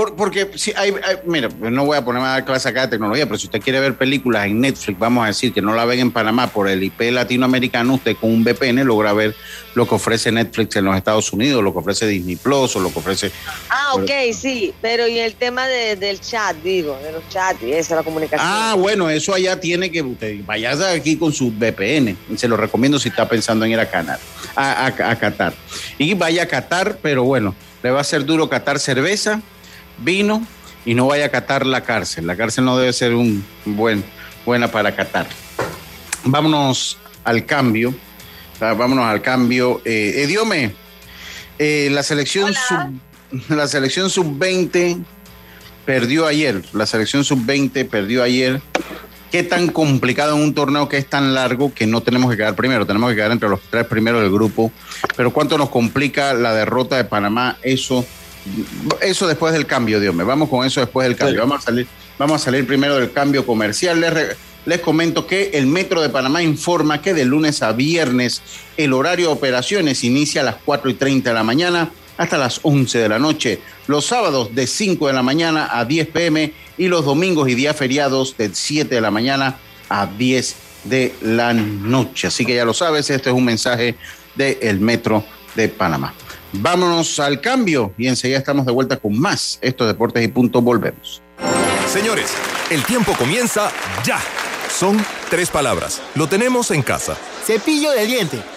[0.05, 0.93] porque si hay,
[1.25, 3.79] mira, no voy a ponerme a dar clase acá de tecnología, pero si usted quiere
[3.79, 6.83] ver películas en Netflix, vamos a decir que no la ven en Panamá por el
[6.83, 9.35] IP latinoamericano, usted con un VPN logra ver
[9.73, 12.91] lo que ofrece Netflix en los Estados Unidos, lo que ofrece Disney Plus o lo
[12.91, 13.31] que ofrece.
[13.69, 17.95] Ah, ok, sí, pero y el tema del chat, digo, de los chats y esa,
[17.95, 18.47] la comunicación.
[18.47, 22.17] Ah, bueno, eso allá tiene que usted vaya aquí con su VPN.
[22.35, 24.19] Se lo recomiendo si está pensando en ir a Qatar,
[24.55, 25.53] a, a, a Qatar.
[25.97, 29.41] Y vaya a Qatar, pero bueno, le va a ser duro catar cerveza
[29.99, 30.45] vino
[30.85, 32.27] y no vaya a catar la cárcel.
[32.27, 34.03] La cárcel no debe ser un buen,
[34.45, 35.27] buena para catar.
[36.23, 37.93] Vámonos al cambio.
[38.59, 39.81] Ah, vámonos al cambio.
[39.85, 40.73] Eh, Ediome,
[41.59, 42.99] eh, la selección sub,
[43.49, 45.03] la selección sub-20
[45.85, 46.63] perdió ayer.
[46.73, 48.61] La selección sub-20 perdió ayer.
[49.31, 52.55] ¿Qué tan complicado en un torneo que es tan largo que no tenemos que quedar
[52.55, 52.85] primero?
[52.85, 54.71] Tenemos que quedar entre los tres primeros del grupo.
[55.17, 57.57] Pero ¿cuánto nos complica la derrota de Panamá?
[57.61, 58.05] Eso
[59.01, 61.41] eso después del cambio, Dios me Vamos con eso después del cambio.
[61.41, 63.99] Vamos, a salir, vamos a salir primero del cambio comercial.
[63.99, 68.41] Les, les comento que el Metro de Panamá informa que de lunes a viernes
[68.75, 72.59] el horario de operaciones inicia a las 4 y 30 de la mañana hasta las
[72.63, 73.61] 11 de la noche.
[73.87, 77.75] Los sábados de 5 de la mañana a 10 pm y los domingos y días
[77.75, 79.57] feriados de 7 de la mañana
[79.89, 82.27] a 10 de la noche.
[82.27, 83.95] Así que ya lo sabes, este es un mensaje
[84.35, 85.23] del Metro
[85.55, 86.13] de Panamá.
[86.53, 89.59] Vámonos al cambio y enseguida estamos de vuelta con más.
[89.61, 91.21] Estos deportes y punto, volvemos.
[91.91, 92.31] Señores,
[92.69, 93.71] el tiempo comienza
[94.03, 94.19] ya.
[94.69, 94.97] Son
[95.29, 96.01] tres palabras.
[96.15, 97.17] Lo tenemos en casa.
[97.45, 98.56] Cepillo de diente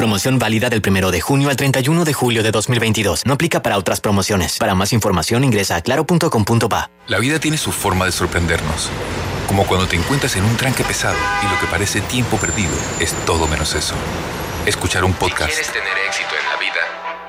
[0.00, 3.26] Promoción válida del 1 de junio al 31 de julio de 2022.
[3.26, 4.56] No aplica para otras promociones.
[4.56, 6.90] Para más información ingresa a claro.com.pa.
[7.06, 8.88] La vida tiene su forma de sorprendernos.
[9.46, 13.12] Como cuando te encuentras en un tranque pesado y lo que parece tiempo perdido es
[13.26, 13.94] todo menos eso.
[14.64, 15.50] Escuchar un podcast.
[15.50, 16.49] quieres tener éxito en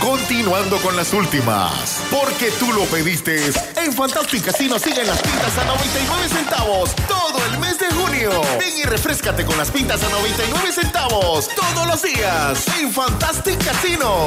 [0.00, 3.36] Continuando con las últimas, porque tú lo pediste.
[3.76, 8.30] En Fantastic Casino siguen las pintas a 99 centavos todo el mes de junio.
[8.58, 14.26] Ven y refrescate con las pintas a 99 centavos todos los días en Fantastic Casino.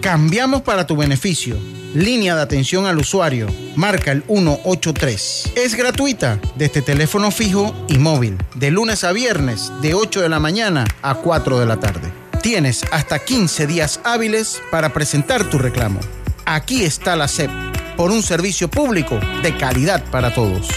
[0.00, 1.56] Cambiamos para tu beneficio.
[1.94, 3.48] Línea de atención al usuario.
[3.74, 5.52] Marca el 183.
[5.56, 8.38] Es gratuita desde teléfono fijo y móvil.
[8.54, 12.12] De lunes a viernes, de 8 de la mañana a 4 de la tarde.
[12.42, 15.98] Tienes hasta 15 días hábiles para presentar tu reclamo.
[16.44, 17.50] Aquí está la SEP,
[17.96, 20.68] por un servicio público de calidad para todos.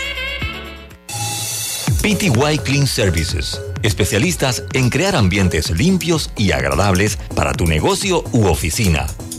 [2.01, 9.05] PTY Clean Services, especialistas en crear ambientes limpios y agradables para tu negocio u oficina.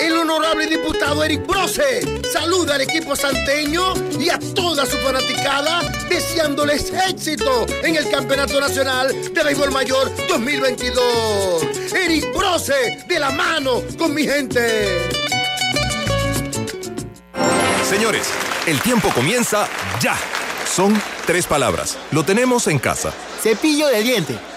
[0.00, 6.92] El honorable diputado Eric Brose saluda al equipo santeño y a toda su fanaticada deseándoles
[7.08, 11.92] éxito en el Campeonato Nacional de Béisbol Mayor 2022.
[11.94, 15.08] Eric Brose de la mano con mi gente.
[17.88, 18.26] Señores,
[18.66, 19.68] El tiempo comienza
[20.00, 20.16] ya.
[20.68, 21.96] Son tres palabras.
[22.10, 23.12] Lo tenemos en casa.
[23.40, 24.36] Cepillo de diente.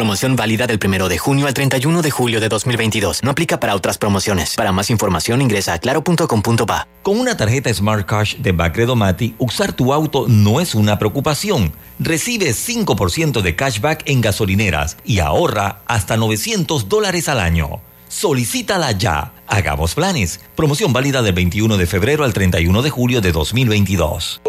[0.00, 3.22] Promoción válida del 1 de junio al 31 de julio de 2022.
[3.22, 4.54] No aplica para otras promociones.
[4.56, 6.88] Para más información ingresa a claro.com.pa.
[7.02, 11.74] Con una tarjeta Smart Cash de Bacredo Mati, usar tu auto no es una preocupación.
[11.98, 17.82] Recibe 5% de cashback en gasolineras y ahorra hasta 900 dólares al año.
[18.08, 19.34] Solicítala ya.
[19.48, 20.40] Hagamos planes.
[20.56, 24.40] Promoción válida del 21 de febrero al 31 de julio de 2022.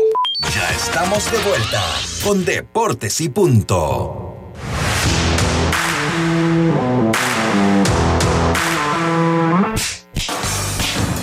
[0.55, 1.83] Ya estamos de vuelta
[2.23, 4.30] con Deportes y Punto.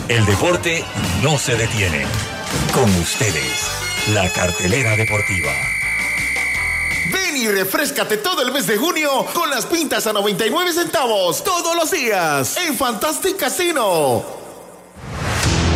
[0.09, 0.83] El deporte
[1.23, 2.07] no se detiene.
[2.73, 3.69] Con ustedes,
[4.15, 5.51] la cartelera deportiva.
[7.13, 11.77] Ven y refrescate todo el mes de junio con las pintas a 99 centavos todos
[11.77, 14.25] los días en Fantastic Casino.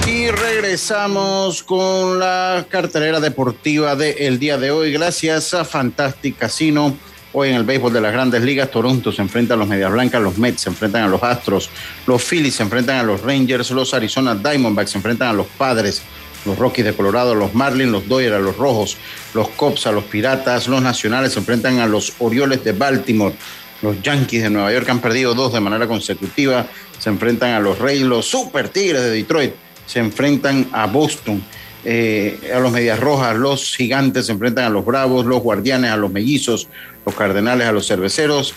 [0.07, 4.93] Y regresamos con la cartelera deportiva del día de hoy.
[4.93, 6.97] Gracias a Fantastic Casino.
[7.35, 10.21] Hoy en el béisbol de las grandes ligas, Toronto se enfrenta a los Medias Blancas,
[10.21, 11.71] los Mets se enfrentan a los Astros,
[12.07, 16.03] los Phillies se enfrentan a los Rangers, los Arizona Diamondbacks se enfrentan a los Padres,
[16.45, 18.99] los Rockies de Colorado, los Marlins, los Dodgers a los Rojos,
[19.33, 23.35] los Cubs a los Piratas, los Nacionales se enfrentan a los Orioles de Baltimore,
[23.81, 26.67] los Yankees de Nueva York han perdido dos de manera consecutiva,
[26.99, 29.55] se enfrentan a los Reyes, los Super Tigres de Detroit
[29.87, 31.43] se enfrentan a Boston.
[31.85, 35.97] Eh, a los Medias Rojas, los Gigantes se enfrentan a los Bravos, los Guardianes a
[35.97, 36.69] los Mellizos,
[37.05, 38.55] los Cardenales a los Cerveceros,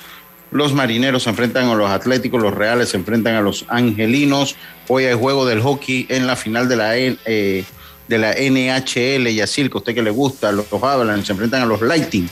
[0.51, 4.55] los Marineros se enfrentan a los Atléticos, los Reales se enfrentan a los Angelinos.
[4.87, 7.63] Hoy hay juego del hockey en la final de la, eh,
[8.07, 11.65] de la NHL, Yacil, que a usted que le gusta, los, Avalanche se enfrentan a
[11.65, 12.29] los Lightning.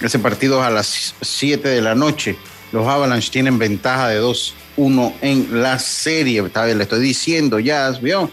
[0.00, 2.36] Ese partido es a las 7 de la noche.
[2.72, 6.42] Los Avalanche tienen ventaja de 2-1 en la serie.
[6.42, 8.30] Le estoy diciendo ya, ¿vio?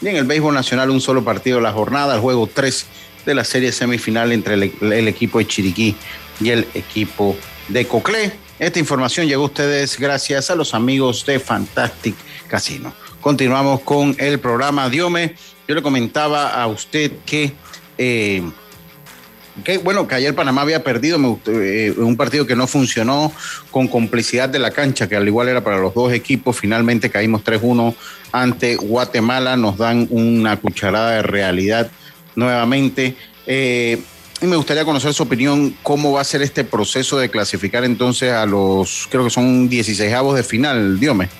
[0.00, 2.86] Y en el béisbol nacional un solo partido de la jornada, el juego 3
[3.24, 5.96] de la serie semifinal entre el, equipo de Chiriquí
[6.40, 7.36] y el equipo
[7.68, 8.32] de Coclé.
[8.58, 12.14] Esta información llegó a ustedes gracias a los amigos de Fantastic
[12.46, 12.94] Casino.
[13.20, 15.34] Continuamos con el programa Diome.
[15.66, 17.52] Yo le comentaba a usted que,
[17.98, 18.42] eh,
[19.64, 23.32] que bueno, que ayer Panamá había perdido eh, un partido que no funcionó
[23.70, 26.56] con complicidad de la cancha, que al igual era para los dos equipos.
[26.56, 27.94] Finalmente caímos 3-1
[28.42, 29.56] ante Guatemala.
[29.56, 31.90] Nos dan una cucharada de realidad
[32.34, 33.16] nuevamente.
[33.46, 34.00] Eh,
[34.40, 38.32] y me gustaría conocer su opinión, cómo va a ser este proceso de clasificar entonces
[38.32, 41.30] a los, creo que son 16 avos de final, Diome.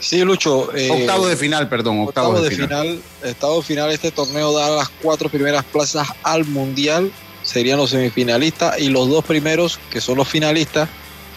[0.00, 0.74] Sí, Lucho.
[0.74, 2.68] Eh, octavo de final, perdón, octavo, octavo de, final.
[2.68, 3.02] final.
[3.32, 8.88] Octavo final, este torneo da las cuatro primeras plazas al Mundial, serían los semifinalistas, y
[8.88, 10.88] los dos primeros, que son los finalistas,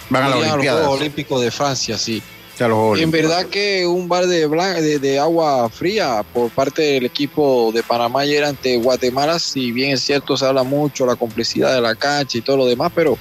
[0.09, 0.81] van a, la los Olimpiadas.
[0.81, 2.21] Juegos Olímpicos de Francia, sí.
[2.67, 7.71] Los en verdad que un bar de, de, de, agua fría por parte del equipo
[7.73, 11.81] de Panamá ayer ante Guatemala, si bien es cierto se habla mucho la complicidad de
[11.81, 13.17] la cancha y todo lo demás, pero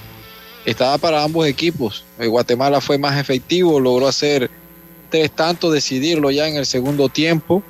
[0.65, 2.05] estaba para ambos equipos.
[2.19, 4.49] El Guatemala fue más efectivo, logró hacer
[5.09, 7.63] tres tantos, decidirlo ya en el segundo tiempo.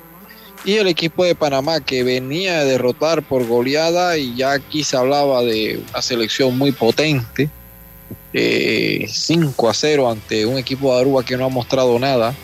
[0.64, 4.96] Y el equipo de Panamá que venía a derrotar por goleada y ya aquí se
[4.96, 7.50] hablaba de una selección muy potente.
[8.34, 12.34] Eh, 5 a 0 ante un equipo de Aruba que no ha mostrado nada,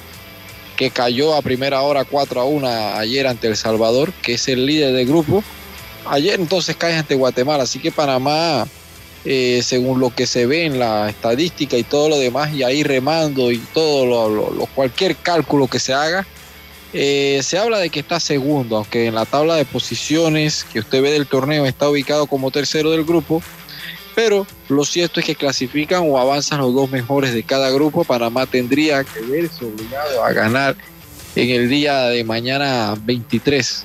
[0.77, 4.67] que cayó a primera hora 4 a 1 ayer ante El Salvador, que es el
[4.67, 5.43] líder del grupo.
[6.07, 8.67] Ayer entonces cae ante Guatemala, así que Panamá,
[9.25, 12.83] eh, según lo que se ve en la estadística y todo lo demás, y ahí
[12.83, 16.27] remando y todo lo, cualquier cálculo que se haga,
[16.93, 21.03] eh, se habla de que está segundo, aunque en la tabla de posiciones que usted
[21.03, 23.43] ve del torneo está ubicado como tercero del grupo
[24.19, 28.03] pero lo cierto es que clasifican o avanzan los dos mejores de cada grupo.
[28.03, 30.75] Panamá tendría que verse obligado a ganar
[31.37, 33.85] en el día de mañana 23,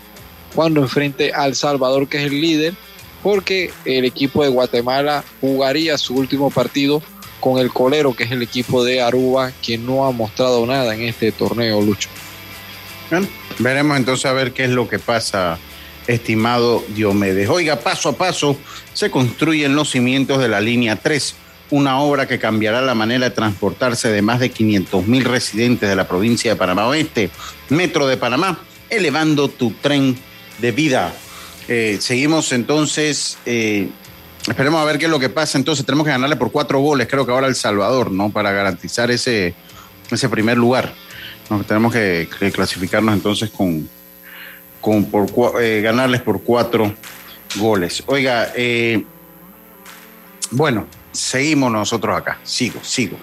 [0.55, 2.73] cuando enfrente al Salvador, que es el líder,
[3.21, 7.03] porque el equipo de Guatemala jugaría su último partido
[7.39, 11.03] con el colero, que es el equipo de Aruba, que no ha mostrado nada en
[11.03, 12.09] este torneo, Lucho.
[13.59, 15.59] Veremos entonces a ver qué es lo que pasa
[16.07, 17.49] estimado Diomedes.
[17.49, 18.57] Oiga, paso a paso
[18.93, 21.35] se construyen los cimientos de la línea 3,
[21.71, 25.95] una obra que cambiará la manera de transportarse de más de 500 mil residentes de
[25.95, 27.29] la provincia de Panamá Oeste,
[27.69, 30.17] Metro de Panamá, elevando tu tren
[30.59, 31.13] de vida.
[31.67, 33.89] Eh, seguimos entonces eh,
[34.47, 35.57] Esperemos a ver qué es lo que pasa.
[35.57, 38.29] Entonces tenemos que ganarle por cuatro goles, creo que ahora El Salvador, ¿no?
[38.29, 39.53] Para garantizar ese,
[40.11, 40.93] ese primer lugar.
[41.49, 41.63] ¿no?
[41.63, 43.87] Tenemos que clasificarnos entonces con,
[44.83, 46.93] con por, eh, ganarles por cuatro
[47.55, 48.03] goles.
[48.05, 49.01] Oiga, eh,
[50.51, 52.37] bueno, seguimos nosotros acá.
[52.43, 53.17] Sigo, sigo.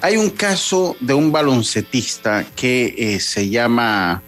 [0.00, 4.22] Hay un caso de un baloncetista que eh, se llama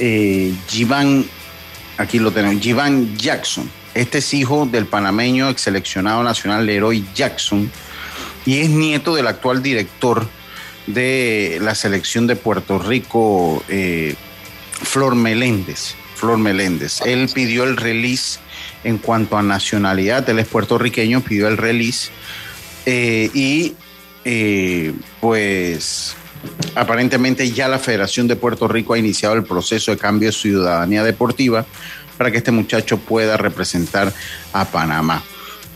[0.00, 1.24] eh, Jivan,
[1.96, 3.70] aquí lo tenemos, Jivan Jackson.
[3.94, 7.70] Este es hijo del panameño ex seleccionado nacional Leroy Jackson
[8.44, 10.26] y es nieto del actual director
[10.88, 13.62] de la selección de Puerto Rico,
[14.82, 15.94] Flor Meléndez.
[16.14, 17.00] Flor Meléndez.
[17.04, 18.40] Él pidió el release
[18.84, 22.10] en cuanto a nacionalidad, él es puertorriqueño, pidió el release
[22.86, 23.74] eh, y
[24.24, 26.16] eh, pues
[26.74, 31.02] aparentemente ya la Federación de Puerto Rico ha iniciado el proceso de cambio de ciudadanía
[31.02, 31.66] deportiva
[32.16, 34.12] para que este muchacho pueda representar
[34.52, 35.22] a Panamá.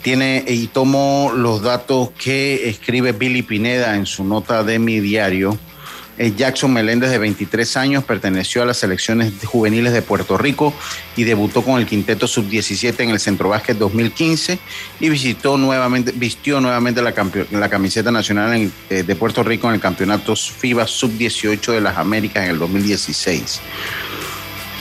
[0.03, 5.57] Tiene y tomo los datos que escribe Billy Pineda en su nota de mi diario.
[6.23, 10.73] Eh, Jackson Meléndez, de 23 años, perteneció a las selecciones juveniles de Puerto Rico
[11.16, 14.57] y debutó con el quinteto sub-17 en el Centro Básquet 2015
[15.01, 20.37] y visitó nuevamente, vistió nuevamente la, camiseta nacional eh, de Puerto Rico en el campeonato
[20.37, 23.61] FIBA sub-18 de las Américas en el 2016.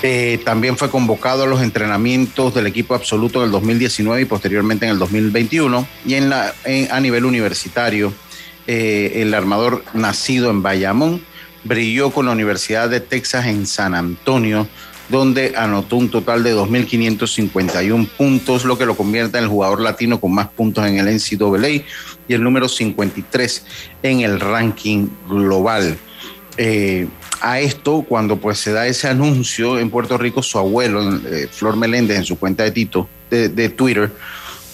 [0.04, 4.86] Eh, también fue convocado a los entrenamientos del equipo absoluto en el 2019 y posteriormente
[4.86, 5.88] en el 2021.
[6.06, 8.14] Y en la, en- a nivel universitario,
[8.68, 11.30] el armador nacido en Bayamón
[11.64, 14.68] brilló con la Universidad de Texas en San Antonio,
[15.09, 20.20] donde anotó un total de 2.551 puntos, lo que lo convierte en el jugador latino
[20.20, 21.84] con más puntos en el NCAA
[22.28, 23.66] y el número 53
[24.03, 25.97] en el ranking global.
[26.57, 27.07] Eh,
[27.41, 31.76] a esto, cuando pues se da ese anuncio en Puerto Rico, su abuelo, eh, Flor
[31.76, 34.12] Meléndez, en su cuenta de Tito, de, Twitter,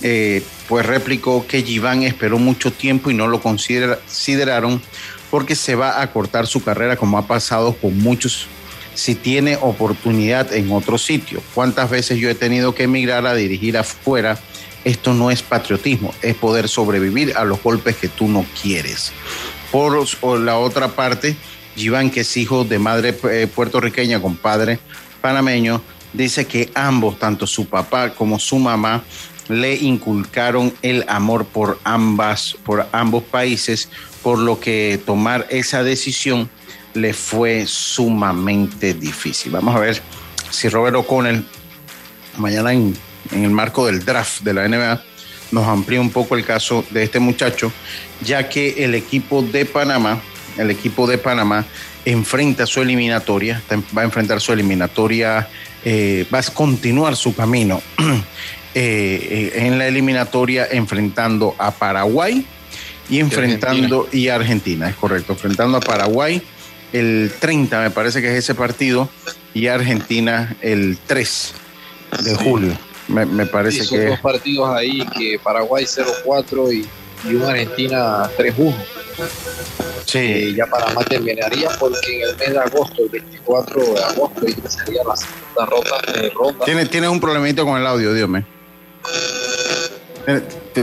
[0.01, 4.81] eh, pues replicó que Giván esperó mucho tiempo y no lo considera- consideraron
[5.30, 8.47] porque se va a cortar su carrera como ha pasado con muchos
[8.93, 11.41] si tiene oportunidad en otro sitio.
[11.53, 14.39] ¿Cuántas veces yo he tenido que emigrar a dirigir afuera?
[14.84, 19.11] Esto no es patriotismo, es poder sobrevivir a los golpes que tú no quieres.
[19.71, 21.36] Por la otra parte,
[21.75, 24.80] Giván, que es hijo de madre eh, puertorriqueña con padre
[25.21, 25.82] panameño,
[26.13, 29.03] dice que ambos, tanto su papá como su mamá,
[29.49, 33.89] le inculcaron el amor por ambas, por ambos países,
[34.24, 36.49] por lo que tomar esa decisión
[36.93, 39.51] le fue sumamente difícil.
[39.51, 40.01] Vamos a ver
[40.49, 41.45] si Robert O'Connell
[42.38, 42.95] mañana en,
[43.32, 45.03] el marco del draft de la NBA
[45.51, 47.72] nos amplía un poco el caso de este muchacho,
[48.22, 50.20] ya que el equipo de Panamá,
[50.57, 51.65] el equipo de Panamá
[52.05, 53.61] enfrenta su eliminatoria,
[53.97, 55.47] va a enfrentar su eliminatoria,
[55.86, 62.45] eh, va a continuar su camino eh, eh, en la eliminatoria enfrentando a Paraguay
[63.09, 66.41] y enfrentando y Argentina, es correcto, enfrentando a Paraguay
[66.93, 69.09] el 30 me parece que es ese partido
[69.53, 71.53] y Argentina el 3
[72.23, 72.77] de julio.
[73.09, 77.43] Me, me parece Sí, son que dos partidos ahí que Paraguay 0-4 y, y un
[77.43, 78.75] Argentina 3-1.
[80.05, 80.55] Sí.
[80.55, 85.15] ya Panamá terminaría porque en el mes de agosto, el 24 de agosto, sería la
[85.15, 85.97] segunda ronda.
[86.15, 86.65] eh, ronda.
[86.65, 88.45] tiene, tiene un problemito con el audio, Dios mío.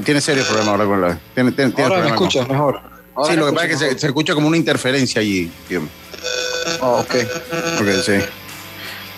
[0.02, 1.20] Tiene, serios problemas ahora con audio.
[1.34, 2.80] Tiene, tiene- tiene Ahora me problemas con- escuchas mejor.
[3.14, 5.50] Ahora Sí, lo que pasa es que escuchas se, se escucha como una interferencia allí.
[6.80, 7.14] Ah, ok.
[7.80, 8.12] Ok, sí.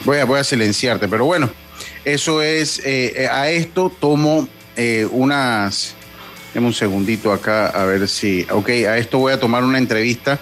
[0.05, 1.49] Voy a, voy a silenciarte, pero bueno,
[2.05, 5.95] eso es, eh, eh, a esto tomo eh, unas,
[6.53, 10.39] deme un segundito acá, a ver si, ok, a esto voy a tomar una entrevista,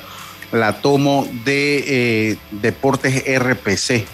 [0.51, 1.85] la tomo de
[2.33, 4.05] eh, Deportes RPC,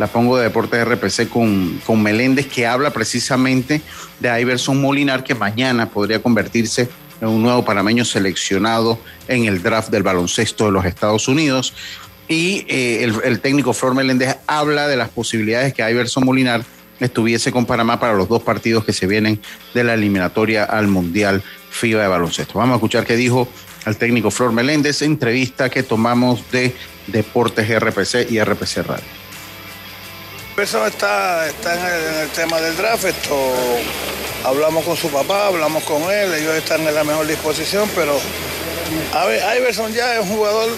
[0.00, 3.82] la pongo de Deportes RPC con, con Meléndez, que habla precisamente
[4.18, 6.88] de Iverson Molinar, que mañana podría convertirse
[7.20, 8.98] en un nuevo panameño seleccionado
[9.28, 11.74] en el draft del baloncesto de los Estados Unidos.
[12.28, 16.64] Y eh, el, técnico Flor Meléndez habla de las posibilidades que Iverson Molinar
[16.98, 19.38] estuviese con Panamá para los dos partidos que se vienen
[19.74, 22.58] de la eliminatoria al Mundial FIBA de baloncesto.
[22.58, 23.46] Vamos a escuchar qué dijo
[23.84, 26.74] el técnico Flor Meléndez, entrevista que tomamos de
[27.06, 29.19] Deportes RPC y RPC Radio.
[30.60, 33.06] Person está, está en, el, en el tema del draft.
[33.06, 33.34] Esto,
[34.44, 38.20] hablamos con su papá, hablamos con él, ellos están en la mejor disposición, pero
[39.14, 40.68] a ver, Iverson ya es un jugador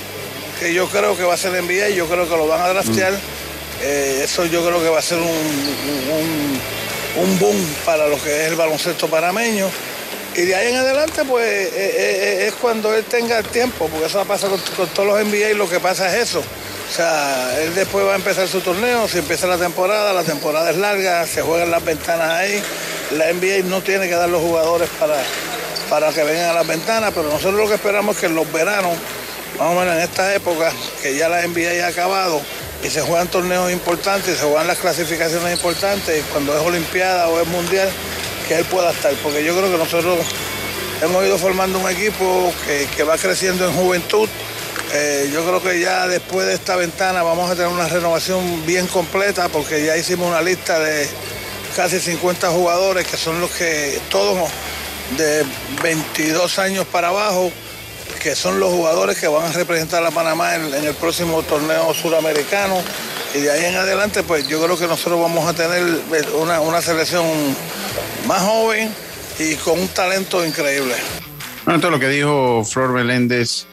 [0.61, 2.69] que yo creo que va a ser NBA y yo creo que lo van a
[2.69, 3.13] draftear.
[3.83, 6.61] Eh, eso yo creo que va a ser un, un,
[7.25, 9.69] un boom para lo que es el baloncesto panameño.
[10.37, 14.07] Y de ahí en adelante, pues eh, eh, es cuando él tenga el tiempo, porque
[14.07, 16.45] eso pasa con, con todos los NBA y lo que pasa es eso.
[16.93, 20.71] O sea, él después va a empezar su torneo, si empieza la temporada, la temporada
[20.71, 22.63] es larga, se juegan las ventanas ahí
[23.17, 25.17] la NBA no tiene que dar los jugadores para,
[25.89, 28.51] para que vengan a las ventanas, pero nosotros lo que esperamos es que en los
[28.53, 28.97] veranos,
[29.59, 30.73] más o menos en esta época,
[31.03, 32.41] que ya la NBA ha acabado
[32.83, 37.47] y se juegan torneos importantes, se juegan las clasificaciones importantes, cuando es Olimpiada o es
[37.49, 37.89] Mundial,
[38.49, 40.19] que él pueda estar, porque yo creo que nosotros
[41.03, 44.29] hemos ido formando un equipo que, que va creciendo en juventud.
[44.95, 48.87] Eh, yo creo que ya después de esta ventana vamos a tener una renovación bien
[48.87, 51.09] completa porque ya hicimos una lista de
[51.75, 54.51] casi 50 jugadores que son los que todos
[55.17, 55.45] de
[55.83, 57.51] 22 años para abajo,
[58.23, 62.81] que son los jugadores que van a representar a Panamá en, el próximo torneo suramericano.
[63.35, 65.83] Y de ahí en adelante, pues yo creo que nosotros vamos a tener
[66.39, 67.25] una, una selección
[68.27, 68.91] más joven
[69.39, 70.95] y con un talento increíble.
[71.65, 73.67] Bueno, esto es lo que dijo Flor Meléndez,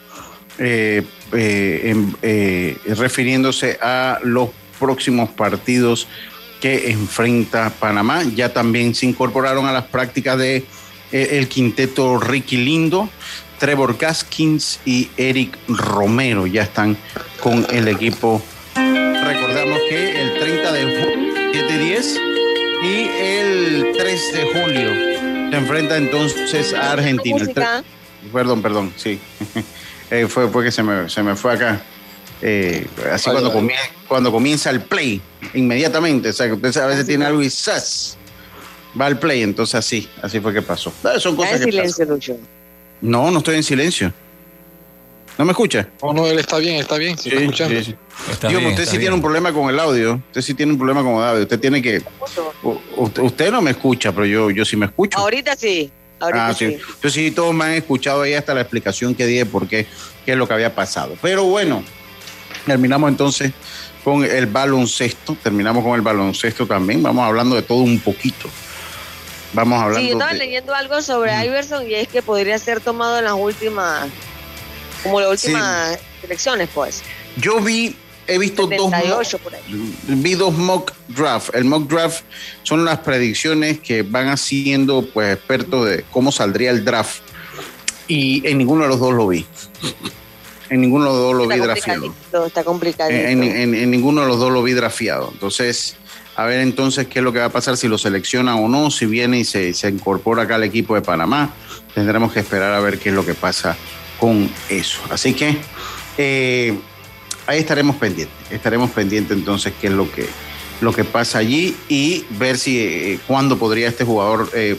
[0.60, 6.08] eh, eh, eh, refiriéndose a los próximos partidos
[6.60, 8.24] que enfrenta Panamá.
[8.36, 10.66] Ya también se incorporaron a las prácticas de
[11.12, 13.10] el quinteto Ricky Lindo,
[13.58, 16.46] Trevor Gaskins y Eric Romero.
[16.46, 16.98] Ya están
[17.40, 18.42] con el equipo.
[18.76, 22.18] Recordamos que el 30 de julio, 7-10
[22.84, 27.38] y el 3 de julio se enfrenta entonces a Argentina.
[27.38, 28.32] El.
[28.32, 29.20] Perdón, perdón, sí.
[30.12, 31.82] Eh, fue porque se me, se me fue acá.
[32.42, 33.54] Eh, así Vale, cuando, vale.
[33.54, 35.22] comienza, cuando comienza el play,
[35.54, 36.30] inmediatamente.
[36.30, 38.18] O sea, que usted a veces tiene algo y ¡zas!
[39.00, 40.90] Va al play, entonces así, así fue que pasó.
[41.04, 42.38] Eh, Son Está en que silencio, Lucho.
[43.02, 44.12] No, no estoy en silencio.
[45.38, 45.88] ¿No me escucha?
[46.04, 47.80] No, no, él está bien, está bien, sí, está escuchando.
[47.80, 47.96] sí, sí.
[48.32, 49.02] Está Digo, bien, usted está sí bien.
[49.04, 50.16] tiene un problema con el audio.
[50.28, 51.44] Usted sí tiene un problema con el audio.
[51.44, 52.02] Usted tiene que.
[52.64, 55.18] u- u- usted no me escucha, pero yo, yo sí me escucho.
[55.18, 55.90] Ahorita sí.
[56.20, 56.68] Ahorita Ah, sí.
[56.68, 56.74] sí.
[56.74, 59.86] Entonces sí, todos me han escuchado ahí hasta la explicación que di de por qué,
[60.26, 61.16] qué es lo que había pasado.
[61.22, 61.84] Pero bueno,
[62.66, 63.52] terminamos entonces
[64.04, 65.36] con el baloncesto.
[65.42, 67.02] Terminamos con el baloncesto también.
[67.04, 68.50] Vamos hablando de todo un poquito.
[69.54, 70.38] Vamos Sí, yo hablando estaba de...
[70.40, 74.08] leyendo algo sobre Iverson y es que podría ser tomado en las últimas,
[75.04, 77.02] como las últimas elecciones, pues.
[77.38, 77.96] Yo vi,
[78.30, 78.90] he visto dos...
[78.92, 79.62] 78 por ahí.
[80.08, 81.54] vi dos mock draft.
[81.56, 82.24] El mock draft
[82.64, 87.22] son las predicciones que van haciendo pues expertos de cómo saldría el draft.
[88.08, 89.46] Y en ninguno de los dos lo vi.
[90.70, 93.20] En ninguno de los dos lo vi Está complicadito, está complicadito.
[93.28, 95.30] En, en- en ninguno de los dos lo vi drafteado.
[95.34, 95.96] Entonces,
[96.36, 98.92] a ver entonces qué es lo que va a pasar, si lo selecciona o no,
[98.92, 101.52] si viene y se, se incorpora acá al equipo de Panamá.
[101.96, 103.76] Tendremos que esperar a ver qué es lo que pasa
[104.20, 105.00] con eso.
[105.10, 105.58] Así que
[106.18, 106.78] eh,
[107.50, 108.38] ahí estaremos pendientes.
[108.52, 110.28] Estaremos pendientes entonces qué es lo que,
[110.82, 114.78] lo que pasa allí y ver si eh, cuándo podría este jugador eh,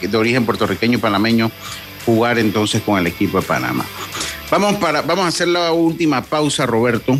[0.00, 1.50] de origen puertorriqueño panameño
[2.06, 3.84] jugar entonces con el equipo de Panamá.
[4.50, 7.18] Vamos, para, vamos a hacer la última pausa, Roberto.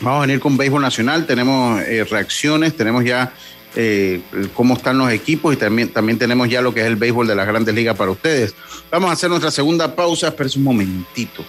[0.00, 3.32] Vamos a venir con béisbol nacional, tenemos eh, reacciones, tenemos ya
[4.54, 7.34] cómo están los equipos y también, también tenemos ya lo que es el béisbol de
[7.34, 8.54] las grandes ligas para ustedes.
[8.90, 11.44] Vamos a hacer nuestra segunda pausa, espérese un momentito.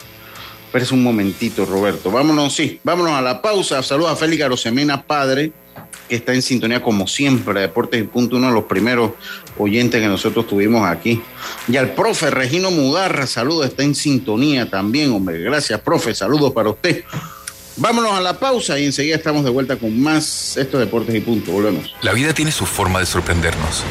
[0.67, 2.11] Espérese un momentito, Roberto.
[2.11, 3.81] Vámonos, sí, vámonos a la pausa.
[3.81, 5.53] Saludos a Félix Arosemena, padre,
[6.09, 9.11] que está en sintonía como siempre, Deportes y Punto, uno de los primeros
[9.57, 11.21] oyentes que nosotros tuvimos aquí.
[11.69, 15.39] Y al profe Regino Mudarra, saludos, está en sintonía también, hombre.
[15.39, 17.05] Gracias, profe, saludos para usted.
[17.77, 21.53] Vámonos a la pausa y enseguida estamos de vuelta con más estos Deportes y Punto.
[21.53, 21.95] Volvemos.
[22.01, 23.83] La vida tiene su forma de sorprendernos.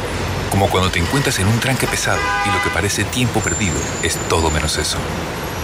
[0.50, 4.16] Como cuando te encuentras en un tranque pesado y lo que parece tiempo perdido es
[4.28, 4.98] todo menos eso.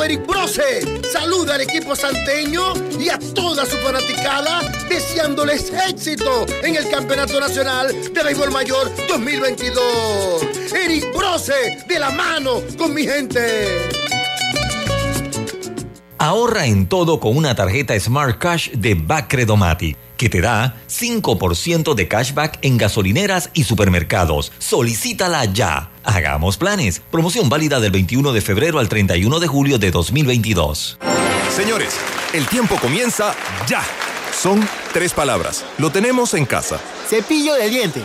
[0.00, 6.88] Eric Brose saluda al equipo santeño y a toda su fanaticada deseándoles éxito en el
[6.88, 10.42] Campeonato Nacional de Béisbol Mayor 2022.
[10.72, 13.90] Eric Brose de la mano con mi gente.
[16.18, 22.06] Ahorra en todo con una tarjeta Smart Cash de Bacredomatic que te da 5% de
[22.06, 24.52] cashback en gasolineras y supermercados.
[24.58, 25.90] Solicítala ya.
[26.04, 27.02] Hagamos planes.
[27.10, 30.98] Promoción válida del 21 de febrero al 31 de julio de 2022.
[31.50, 31.96] Señores,
[32.34, 33.34] el tiempo comienza
[33.66, 33.82] ya.
[34.32, 35.64] Son tres palabras.
[35.78, 36.78] Lo tenemos en casa.
[37.08, 38.04] Cepillo de diente.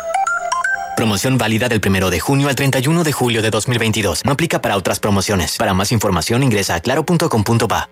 [0.95, 4.23] Promoción válida del 1 de junio al 31 de julio de 2022.
[4.25, 5.57] No aplica para otras promociones.
[5.57, 7.89] Para más información ingresa a claro.com.pa.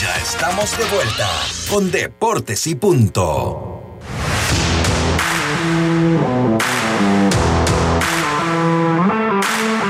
[0.00, 1.28] Ya estamos de vuelta
[1.68, 3.74] con Deportes y Punto.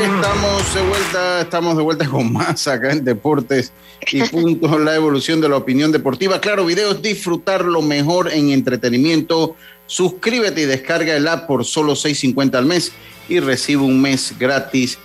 [0.01, 3.73] Estamos de vuelta, estamos de vuelta con más acá en Deportes
[4.11, 6.41] y Punto, la evolución de la opinión deportiva.
[6.41, 9.57] Claro, videos, disfrutar lo mejor en entretenimiento.
[9.89, 12.93] Suscríbete y descarga el app por solo 6.50 al mes
[13.29, 14.99] y recibe un mes gratis.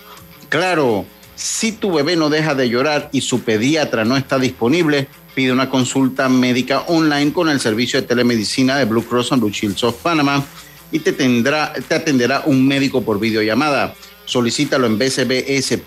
[0.50, 5.52] Claro, si tu bebé no deja de llorar y su pediatra no está disponible, pide
[5.52, 9.82] una consulta médica online con el servicio de telemedicina de Blue Cross and Blue Shield
[9.82, 10.44] of Panama
[10.92, 13.94] y te, tendrá, te atenderá un médico por videollamada.
[14.26, 15.84] Solicítalo en bcbspma.com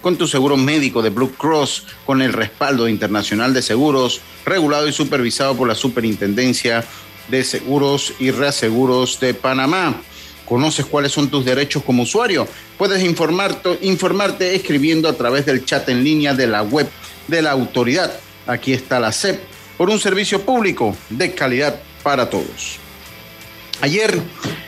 [0.00, 4.92] con tu seguro médico de Blue Cross con el respaldo internacional de seguros, regulado y
[4.92, 6.84] supervisado por la Superintendencia
[7.28, 10.00] de Seguros y Reaseguros de Panamá.
[10.44, 12.46] ¿Conoces cuáles son tus derechos como usuario?
[12.76, 16.88] Puedes informarte, informarte escribiendo a través del chat en línea de la web
[17.28, 18.12] de la autoridad.
[18.46, 19.40] Aquí está la CEP
[19.78, 22.83] por un servicio público de calidad para todos.
[23.80, 24.20] Ayer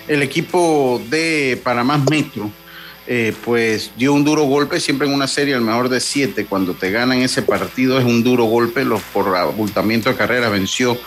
[0.08, 2.50] el equipo de Panamá Metro
[3.06, 6.74] eh, pues dio un duro golpe, siempre en una serie, el mejor de siete, cuando
[6.74, 10.98] te ganan ese partido es un duro golpe, los, por abultamiento de carrera venció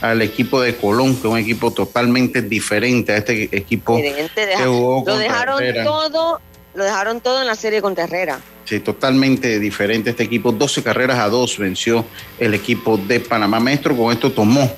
[0.00, 4.62] al equipo de Colón, que es un equipo totalmente diferente a este equipo Diferente, deja-
[4.62, 5.84] que jugó lo dejaron Herrera.
[5.84, 6.40] todo,
[6.74, 8.40] lo dejaron todo en la serie contra Herrera.
[8.64, 10.52] Sí, totalmente diferente este equipo.
[10.52, 12.04] 12 carreras a 2 venció
[12.38, 13.96] el equipo de Panamá Maestro.
[13.96, 14.70] Con esto tomó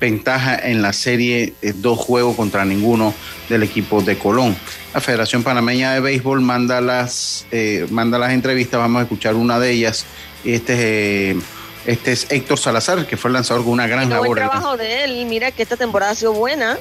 [0.00, 3.14] ventaja en la serie, eh, dos juegos contra ninguno
[3.48, 4.56] del equipo de Colón.
[4.92, 8.80] La Federación Panameña de Béisbol manda las, eh, manda las entrevistas.
[8.80, 10.04] Vamos a escuchar una de ellas.
[10.44, 11.40] Este es, eh,
[11.86, 14.36] este es Héctor Salazar, que fue el lanzador con una gran Buen labor.
[14.36, 15.26] trabajo de él.
[15.26, 16.76] Mira que esta temporada ha sido buena.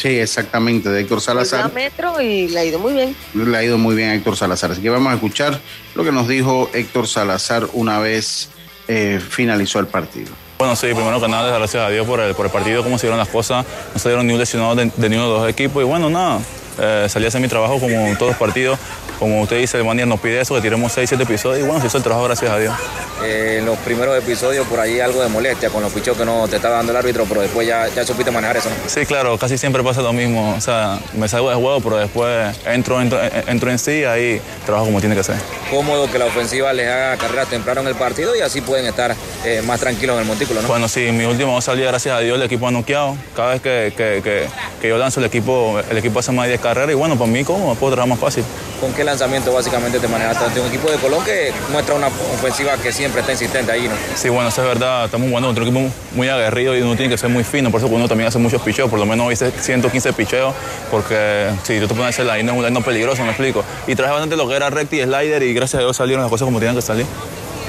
[0.00, 1.72] Sí, exactamente, de Héctor Volvió a Salazar.
[1.74, 3.14] Metro y le ha ido muy bien.
[3.34, 4.70] le ha ido muy bien a Héctor Salazar.
[4.70, 5.60] Así que vamos a escuchar
[5.94, 8.48] lo que nos dijo Héctor Salazar una vez
[8.88, 10.30] eh, finalizó el partido.
[10.58, 13.06] Bueno, sí, primero que nada, gracias a Dios por el, por el partido, cómo se
[13.06, 13.66] dieron las cosas.
[13.92, 15.82] No se dieron ni un lesionado de, de ninguno de los equipos.
[15.82, 16.40] Y bueno, nada,
[16.78, 18.78] eh, salí a hacer mi trabajo como en todos los partidos.
[19.20, 21.60] Como usted dice, el Manier nos pide eso, que tiremos 6, 7 episodios.
[21.60, 22.74] Y bueno, se hizo el trabajo, gracias a Dios.
[23.22, 26.48] Eh, en los primeros episodios por ahí algo de molestia con los pichos que no
[26.48, 28.70] te estaba dando el árbitro, pero después ya, ya supiste manejar eso.
[28.70, 28.76] ¿no?
[28.88, 30.54] Sí, claro, casi siempre pasa lo mismo.
[30.56, 34.40] O sea, me salgo de juego, pero después entro, entro, entro en sí y ahí
[34.64, 35.36] trabajo como tiene que ser.
[35.70, 39.14] Cómodo que la ofensiva les haga carreras temprano en el partido y así pueden estar
[39.44, 40.68] eh, más tranquilos en el montículo, ¿no?
[40.68, 43.18] Bueno, sí, mi última dos salidas, gracias a Dios, el equipo ha noqueado.
[43.36, 44.46] Cada vez que, que, que,
[44.80, 47.30] que yo lanzo, el equipo, el equipo hace más de 10 carreras y bueno, para
[47.30, 47.74] mí, ¿cómo?
[47.74, 48.44] Puedo trabajar más fácil.
[48.80, 52.78] ¿Con qué lanzamiento básicamente te manejaste ante un equipo de Colón que muestra una ofensiva
[52.78, 53.94] que siempre está insistente ahí, ¿no?
[54.14, 55.04] Sí, bueno, eso es verdad.
[55.04, 55.80] Estamos jugando un equipo
[56.14, 57.70] muy aguerrido y uno tiene que ser muy fino.
[57.70, 58.88] Por eso uno también hace muchos picheos.
[58.88, 60.54] Por lo menos hice 115 picheos.
[60.90, 63.62] Porque si tú te pones la line, es un line peligroso, me explico.
[63.86, 66.30] Y traje bastante lo que era recta y slider y gracias a Dios salieron las
[66.30, 67.06] cosas como tenían que salir.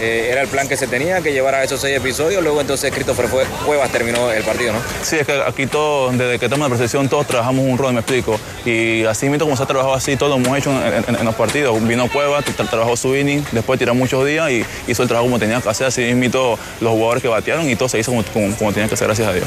[0.01, 3.27] Eh, era el plan que se tenía, que llevara esos seis episodios, luego entonces Christopher
[3.65, 4.79] Cuevas terminó el partido, ¿no?
[5.03, 7.93] Sí, es que aquí todos, desde que estamos en la percepción, todos trabajamos un rol,
[7.93, 8.39] me explico.
[8.65, 11.87] Y así mismo como se ha trabajado así, todo lo hemos hecho en, los partidos.
[11.87, 15.37] Vino Cueva, tra- trabajó su inning, después tiró muchos días y hizo el trabajo como
[15.37, 15.87] tenía que hacer.
[15.87, 18.95] Así mismo los jugadores que batearon y todo se hizo como, como, como tenía que
[18.95, 19.45] hacer, gracias a Dios.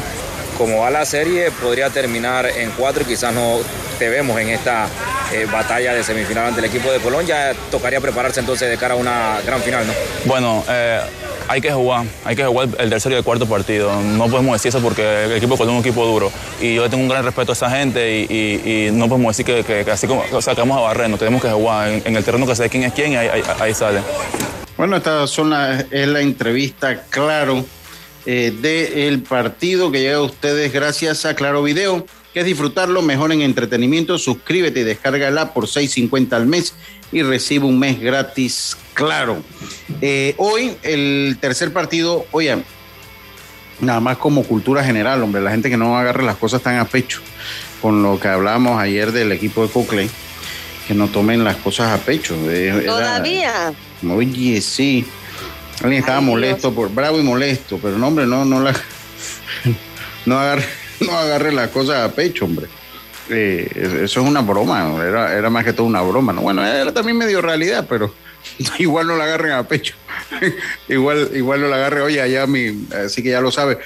[0.58, 3.58] Como va la serie, podría terminar en cuatro y quizás no
[3.98, 4.86] te vemos en esta
[5.32, 7.26] eh, batalla de semifinal ante el equipo de Colón.
[7.26, 9.92] Ya tocaría prepararse entonces de cara a una gran final, ¿no?
[10.26, 11.00] Bueno, eh,
[11.48, 14.00] hay que jugar, hay que jugar el tercer y el cuarto partido.
[14.00, 16.32] No podemos decir eso porque el equipo de Colón es un equipo duro.
[16.60, 19.44] Y yo tengo un gran respeto a esa gente y, y- y no podemos decir
[19.46, 22.24] que, que- que así como, o vamos a barrernos, tenemos que jugar en, en el
[22.24, 24.00] terreno que sé quién es quién y ahí, ahí- ahí sale.
[24.76, 27.64] Bueno, esta son la- es la entrevista, claro,
[28.26, 32.06] eh, del partido que llega a ustedes gracias a Claro Video.
[32.32, 34.18] que es disfrutarlo mejor en entretenimiento?
[34.18, 36.74] Suscríbete y descárgala por 6.50 al mes
[37.12, 39.40] y recibe un mes gratis, claro.
[40.00, 42.56] Eh, hoy el tercer partido, oye,
[43.80, 46.86] nada más como cultura general, hombre, la gente que no agarre las cosas tan a
[46.86, 47.20] pecho,
[47.80, 50.08] con lo que hablábamos ayer del equipo de Cocle,
[50.88, 52.34] que no tomen las cosas a pecho.
[52.50, 53.72] Eh, era- Todavía.
[54.10, 55.04] Oye, sí.
[55.82, 56.34] Alguien estaba Ay, Dios.
[56.34, 58.72] molesto, por, bravo y molesto, pero no, hombre, no, no la,
[60.26, 60.64] no agarre,
[61.00, 62.66] no agarre las cosas a pecho, hombre.
[63.30, 66.42] Eh, eso es una broma, era, era más que todo una broma, ¿no?
[66.42, 68.12] Bueno, era también medio realidad, pero
[68.78, 69.94] igual no la agarren a pecho.
[70.88, 73.78] igual, igual no la agarre, oye, allá mi, así que ya lo sabe.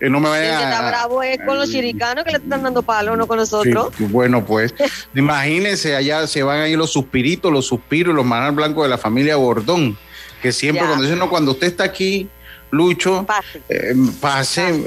[0.00, 2.62] Eh, no me El que está a, bravo es con los chiricanos que le están
[2.62, 3.92] dando palo, no con nosotros.
[3.96, 4.74] Sí, bueno, pues
[5.14, 9.36] imagínense, allá se van ahí los suspiritos, los suspiros, los manar blancos de la familia
[9.36, 9.96] Bordón,
[10.44, 10.88] que siempre Ya.
[10.88, 12.28] cuando dicen, no, cuando usted está aquí,
[12.70, 13.26] Lucho,
[13.70, 14.84] eh, pase,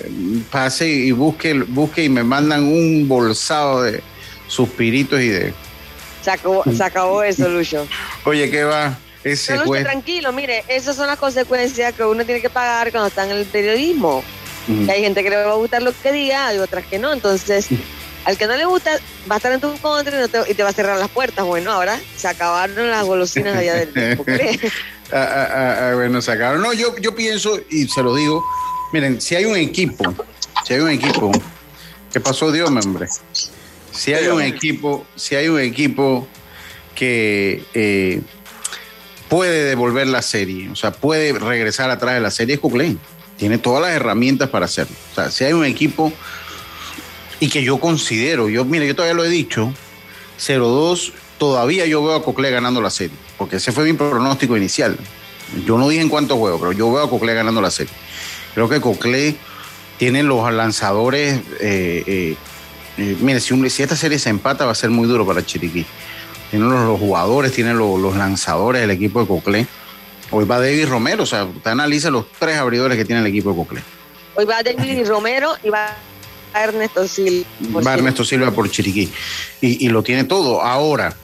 [0.52, 4.04] pase y busque, busque y me mandan un bolsado de
[4.48, 5.54] suspiritos y de...
[6.22, 7.88] Se acabó, se acabó eso, Lucho.
[8.26, 9.00] Oye, ¿qué va?
[9.24, 13.26] Ese Lucho, tranquilo, mire, esas son las consecuencias que uno tiene que pagar cuando está
[13.26, 14.24] en el periodismo.
[14.88, 17.12] Hay gente que le va a gustar lo que diga, hay otras que no.
[17.14, 17.70] Entonces,
[18.26, 18.92] al que no le gusta,
[19.32, 21.08] va a estar en tu contra y, no te, y te va a cerrar las
[21.08, 21.46] puertas.
[21.46, 24.26] Bueno, ahora se acabaron las golosinas allá del tiempo.
[25.12, 26.62] Ah, ah, ah, ah, sacaron.
[26.62, 28.44] No, yo, yo pienso, y se lo digo,
[28.92, 30.14] miren, si hay un equipo,
[30.66, 31.32] si hay un equipo,
[32.12, 33.08] ¿qué pasó Dios, hombre?
[33.92, 36.28] Si hay un equipo, si hay un equipo
[36.94, 38.22] que eh,
[39.30, 43.00] puede devolver la serie, o sea, puede regresar atrás de la serie, es Cuclén.
[43.38, 44.96] Tiene todas las herramientas para hacerlo.
[45.12, 46.12] O sea, si hay un equipo
[47.40, 49.72] y que yo considero, yo, mire, yo todavía lo he dicho,
[50.40, 54.98] 0-2, todavía yo veo a Coclé ganando la serie, porque ese fue mi pronóstico inicial.
[55.66, 57.94] Yo no dije en cuántos juegos, pero yo veo a Coclé ganando la serie.
[58.54, 59.36] Creo que Coclé
[59.98, 61.40] tiene los lanzadores.
[61.60, 62.36] eh, eh,
[62.98, 65.46] eh, mire, si, un- si esta serie se empata, va a ser muy duro para
[65.46, 65.86] Chiriquí.
[66.50, 69.68] Tiene los, los jugadores, tiene los, los lanzadores del equipo de Coclé.
[70.32, 73.52] Hoy va David Romero, o sea, usted analiza los tres abridores que tiene el equipo
[73.52, 73.82] de Coclé.
[74.36, 75.96] Hoy va David Romero y va
[76.54, 77.46] Ernesto Sil.
[77.86, 79.10] Va Ernesto Silva por Chiriquí.
[79.62, 80.62] Y, y lo tiene todo.
[80.62, 81.16] Ahora,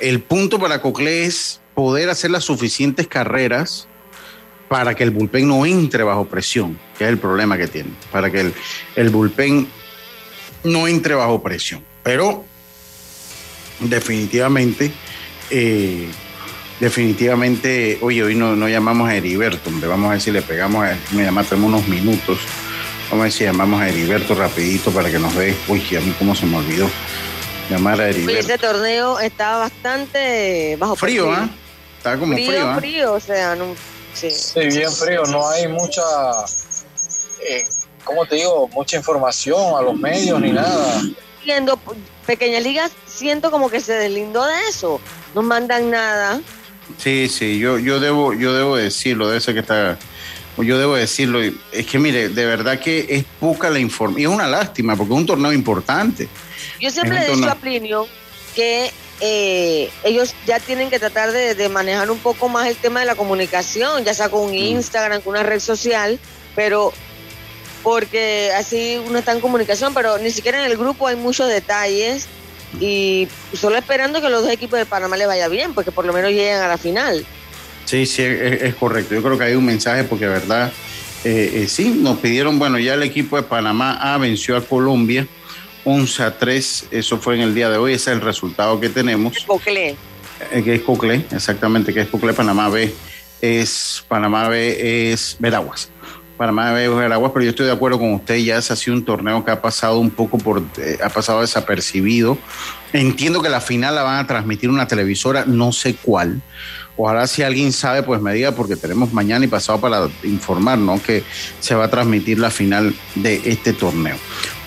[0.00, 3.88] el punto para Coclé es poder hacer las suficientes carreras
[4.68, 7.90] para que el bullpen no entre bajo presión, que es el problema que tiene.
[8.10, 8.54] Para que el,
[8.96, 9.68] el bullpen
[10.64, 11.84] no entre bajo presión.
[12.02, 12.44] Pero
[13.80, 14.90] definitivamente,
[15.50, 16.08] eh,
[16.80, 20.84] definitivamente, oye, hoy no, no llamamos a Heriberto, hombre, vamos a ver si le pegamos,
[20.84, 22.38] a, me llama, tenemos unos minutos,
[23.10, 26.14] vamos a ver si llamamos a Heriberto rapidito para que nos dé, uy, a mí
[26.18, 26.88] cómo se me olvidó
[27.70, 28.40] llamar a Heriberto.
[28.40, 31.30] ese torneo está bastante bajo Frío.
[31.32, 31.48] ¿ah?
[31.98, 33.74] Está como frío, frío, frío, o sea, no,
[34.14, 34.30] sí.
[34.30, 36.02] Sí, bien frío, no hay mucha,
[37.48, 37.64] eh,
[38.04, 38.68] ¿cómo te digo?
[38.68, 41.02] Mucha información a los medios ni nada.
[41.44, 41.78] Viendo
[42.26, 45.00] pequeñas ligas, siento como que se deslindó de eso.
[45.34, 46.40] No mandan nada.
[46.98, 49.98] Sí, sí, yo, yo debo, yo debo decirlo, de eso que está,
[50.56, 51.40] yo debo decirlo.
[51.72, 54.20] Es que mire, de verdad que es poca la información.
[54.20, 56.28] Y es una lástima, porque es un torneo importante.
[56.80, 58.06] Yo siempre le un he dicho a Plinio
[58.54, 63.00] que eh, ellos ya tienen que tratar de, de manejar un poco más el tema
[63.00, 64.30] de la comunicación, ya sea Mm.
[64.30, 66.18] con Instagram, con una red social,
[66.54, 66.92] pero
[67.82, 72.26] porque así uno está en comunicación, pero ni siquiera en el grupo hay muchos detalles
[72.80, 76.12] y solo esperando que los dos equipos de Panamá le vaya bien, porque por lo
[76.12, 77.24] menos lleguen a la final.
[77.84, 79.14] Sí, sí, es, es correcto.
[79.14, 80.72] Yo creo que hay un mensaje porque, verdad,
[81.22, 85.26] eh, eh, sí, nos pidieron, bueno, ya el equipo de Panamá A venció a Colombia
[85.86, 88.88] 11 a 3, eso fue en el día de hoy, ese es el resultado que
[88.88, 89.38] tenemos.
[89.46, 89.96] Cocle.
[90.50, 92.92] Eh, que es Cocle, exactamente, que es Cocle, Panamá B
[93.40, 95.88] es, Panamá B es Veraguas.
[96.36, 98.96] Panamá B es Veraguas, pero yo estoy de acuerdo con usted, ya ese ha sido
[98.96, 102.36] un torneo que ha pasado un poco por, eh, ha pasado desapercibido.
[102.92, 106.42] Entiendo que la final la van a transmitir una televisora, no sé cuál.
[106.96, 111.00] Ojalá si alguien sabe, pues me diga, porque tenemos mañana y pasado para informar, ¿no?
[111.00, 111.22] Que
[111.60, 114.16] se va a transmitir la final de este torneo.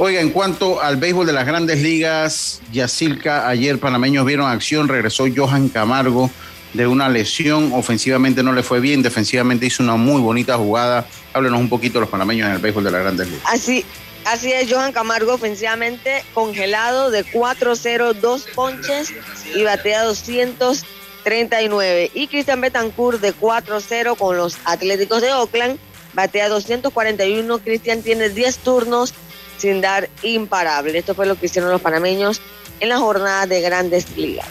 [0.02, 5.26] Oiga, en cuanto al béisbol de las grandes ligas, Yacilca, ayer panameños vieron acción, regresó
[5.36, 6.32] Johan Camargo
[6.74, 11.06] de una lesión, ofensivamente no le fue bien, defensivamente hizo una muy bonita jugada.
[11.34, 13.44] Háblenos un poquito los panameños en el béisbol de las grandes ligas.
[13.46, 13.84] Así,
[14.24, 19.12] Así es, Johan Camargo ofensivamente congelado de 4-0, dos ponches
[19.54, 22.12] y batea 239.
[22.14, 25.78] Y Cristian Betancourt de 4-0 con los Atléticos de Oakland,
[26.14, 27.60] batea 241.
[27.60, 29.14] Cristian tiene 10 turnos
[29.60, 30.98] sin dar imparable.
[30.98, 32.42] Esto fue lo que hicieron los panameños
[32.80, 34.48] en la jornada de grandes ligas.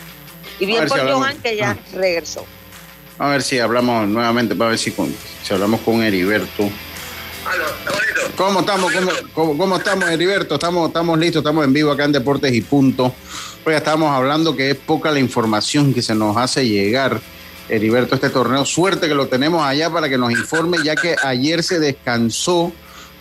[0.61, 1.23] Y bien por si hablamos.
[1.27, 1.79] Johan que ya Ah.
[1.97, 2.45] regresó.
[3.19, 6.71] A ver si hablamos nuevamente, para ver si, con- si hablamos con Heriberto.
[8.37, 8.93] ¿Cómo estamos?
[8.93, 10.55] ¿Cómo, cómo- cómo estamos, Heriberto?
[10.55, 13.15] Estamos, estamos listos, estamos en vivo acá en Deportes y Punto.
[13.65, 17.21] Oiga, estábamos hablando que es poca la información que se nos hace llegar,
[17.69, 18.65] Heriberto, este torneo.
[18.65, 22.73] Suerte que lo tenemos allá para que nos informe, ya que ayer se descansó,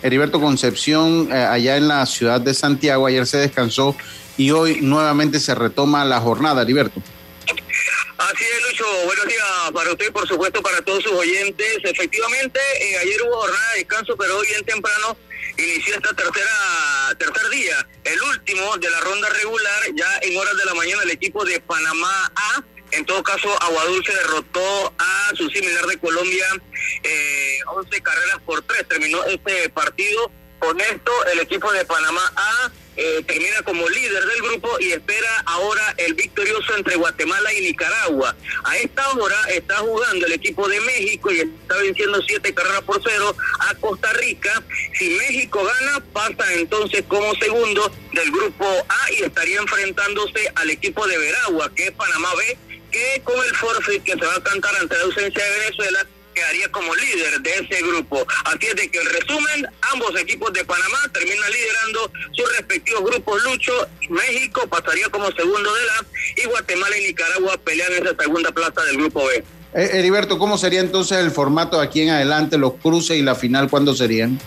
[0.02, 3.96] Heriberto Concepción, eh, allá en la ciudad de Santiago, ayer se descansó
[4.36, 7.02] y hoy nuevamente se retoma la jornada, Heriberto.
[8.18, 8.84] Así es, Lucho.
[9.04, 11.78] Buenos días para usted, por supuesto, para todos sus oyentes.
[11.84, 15.16] Efectivamente, eh, ayer hubo jornada de descanso, pero hoy bien temprano
[15.56, 19.82] inició esta tercera tercer día, el último de la ronda regular.
[19.94, 24.14] Ya en horas de la mañana el equipo de Panamá A, en todo caso, Aguadulce
[24.14, 26.46] derrotó a su similar de Colombia
[27.02, 28.88] eh, 11 carreras por 3.
[28.88, 30.30] Terminó este partido.
[30.58, 35.44] Con esto, el equipo de Panamá A eh, termina como líder del grupo y espera
[35.46, 38.34] ahora el victorioso entre Guatemala y Nicaragua.
[38.64, 43.00] A esta hora está jugando el equipo de México y está venciendo siete carreras por
[43.00, 44.60] cero a Costa Rica.
[44.98, 51.06] Si México gana, pasa entonces como segundo del grupo A y estaría enfrentándose al equipo
[51.06, 52.58] de Veragua, que es Panamá B,
[52.98, 56.70] que con el forfeit que se va a cantar ante la ausencia de Venezuela quedaría
[56.70, 58.26] como líder de ese grupo.
[58.44, 63.42] Así es de que en resumen, ambos equipos de Panamá terminan liderando sus respectivos grupos.
[63.42, 63.72] Lucho,
[64.08, 68.96] México pasaría como segundo de la y Guatemala y Nicaragua pelean esa segunda plaza del
[68.96, 69.44] grupo B.
[69.74, 73.34] Eh, Heriberto, ¿cómo sería entonces el formato de aquí en adelante, los cruces y la
[73.34, 74.40] final, cuándo serían?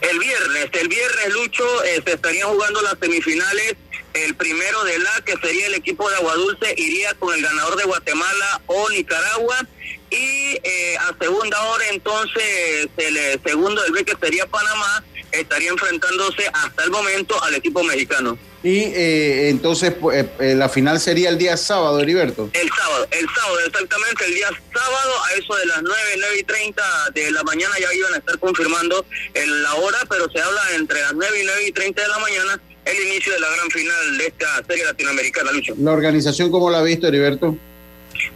[0.00, 3.76] El viernes, el viernes, Lucho, eh, se estarían jugando las semifinales.
[4.24, 7.84] El primero de la, que sería el equipo de Aguadulce, iría con el ganador de
[7.84, 9.66] Guatemala o Nicaragua.
[10.10, 15.70] Y eh, a segunda hora, entonces, el eh, segundo del B, que sería Panamá, estaría
[15.70, 18.38] enfrentándose hasta el momento al equipo mexicano.
[18.62, 22.50] Y eh, entonces pues, eh, eh, la final sería el día sábado, Heriberto.
[22.52, 26.42] El sábado, el sábado, exactamente, el día sábado, a eso de las 9, 9 y
[26.42, 26.82] 30
[27.14, 31.00] de la mañana, ya iban a estar confirmando en la hora, pero se habla entre
[31.00, 32.60] las 9 y 9 y 30 de la mañana
[32.90, 35.74] el inicio de la gran final de esta serie latinoamericana, Lucho.
[35.78, 37.56] ¿La organización cómo la ha visto, Heriberto?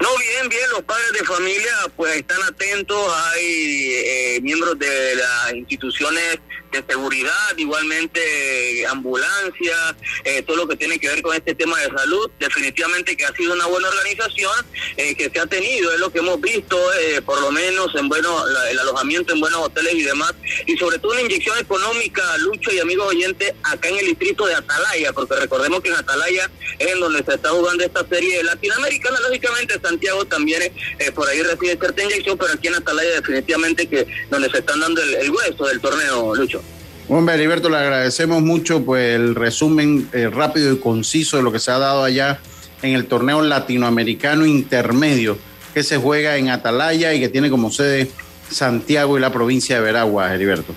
[0.00, 5.54] No, bien, bien, los padres de familia pues están atentos, hay eh, miembros de las
[5.54, 6.38] instituciones
[6.70, 11.78] de seguridad, igualmente eh, ambulancia, eh, todo lo que tiene que ver con este tema
[11.80, 14.54] de salud, definitivamente que ha sido una buena organización
[14.96, 18.08] eh, que se ha tenido, es lo que hemos visto, eh, por lo menos en
[18.08, 20.32] bueno, la- el alojamiento en buenos hoteles y demás,
[20.66, 24.54] y sobre todo una inyección económica, Lucho y amigos oyentes, acá en el distrito de
[24.54, 29.20] Atalaya, porque recordemos que en Atalaya es en donde se está jugando esta serie latinoamericana,
[29.20, 34.06] lógicamente Santiago también eh, por ahí recibe cierta inyección, pero aquí en Atalaya definitivamente que
[34.30, 36.62] donde se están dando el, el hueso del torneo, Lucho.
[37.08, 41.58] Hombre, Heriberto, le agradecemos mucho pues el resumen eh, rápido y conciso de lo que
[41.58, 42.40] se ha dado allá
[42.82, 45.36] en el torneo latinoamericano intermedio
[45.74, 48.10] que se juega en Atalaya y que tiene como sede
[48.50, 50.74] Santiago y la provincia de Veragua, Heriberto.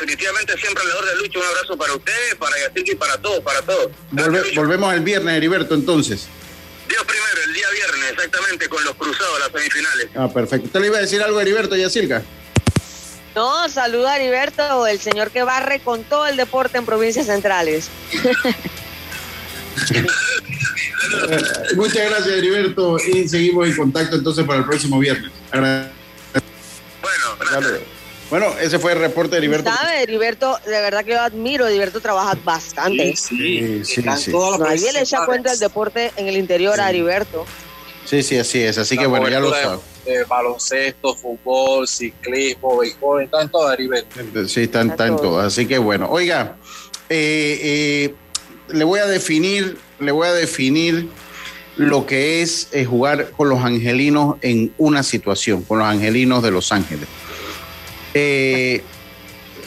[0.00, 3.62] Definitivamente siempre alrededor de Lucho, un abrazo para usted, para Yacirca y para todos, para
[3.62, 3.90] todos.
[4.12, 6.26] Volve- volvemos el viernes, Heriberto, entonces.
[6.88, 10.08] Dios primero, el día viernes, exactamente, con los cruzados, las semifinales.
[10.16, 10.66] Ah, perfecto.
[10.66, 12.22] ¿Usted le iba a decir algo, Heriberto Yacirca?
[13.34, 17.88] No, saluda a Heriberto, el señor que barre con todo el deporte en provincias centrales.
[21.76, 25.30] Muchas gracias, Heriberto, y seguimos en contacto entonces para el próximo viernes.
[25.52, 25.92] Agra-
[27.02, 27.70] Bueno,
[28.30, 29.68] Bueno, ese fue el reporte de Heriberto.
[29.70, 30.56] ¿Sabe, Heriberto?
[30.64, 33.16] De verdad que yo admiro, Heriberto trabaja bastante.
[33.16, 34.32] Sí, sí, sí.
[34.60, 37.44] Nadie le echa cuenta el deporte en el interior a Heriberto.
[38.04, 38.78] Sí, sí, así es.
[38.78, 39.82] Así La que bueno, ya lo cobertura sabe.
[40.04, 44.48] de, de baloncesto, fútbol, ciclismo, béisbol, está en todo Heriberto.
[44.48, 45.40] Sí, está, está en todo.
[45.40, 46.56] Así que bueno, oiga,
[47.08, 48.14] eh, eh,
[48.68, 51.08] le voy a definir, le voy a definir
[51.76, 56.50] lo que es eh, jugar con los angelinos en una situación, con los angelinos de
[56.52, 57.08] Los Ángeles.
[58.14, 58.82] Eh,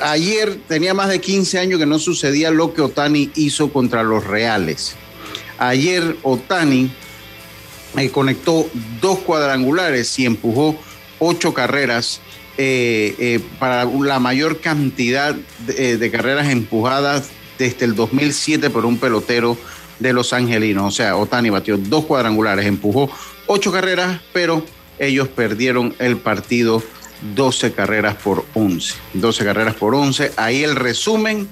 [0.01, 4.25] ayer tenía más de 15 años que no sucedía lo que Otani hizo contra los
[4.25, 4.95] Reales.
[5.57, 6.91] Ayer Otani
[7.97, 8.69] eh, conectó
[9.01, 10.75] dos cuadrangulares y empujó
[11.19, 12.21] ocho carreras
[12.57, 15.35] eh, para la mayor cantidad
[15.65, 19.57] de, de carreras empujadas desde el 2007 por un pelotero
[19.99, 20.85] de los angelinos.
[20.85, 23.09] O sea, Otani batió dos cuadrangulares, empujó
[23.47, 24.63] ocho carreras, pero
[24.99, 26.83] ellos perdieron el partido
[27.35, 28.95] 12 carreras por 11.
[29.13, 30.31] 12 carreras por 11.
[30.37, 31.47] Ahí el resumen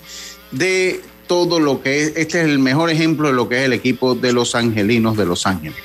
[0.52, 2.08] de todo lo que es.
[2.16, 5.26] Este es el mejor ejemplo de lo que es el equipo de los Angelinos de
[5.26, 5.78] Los Ángeles.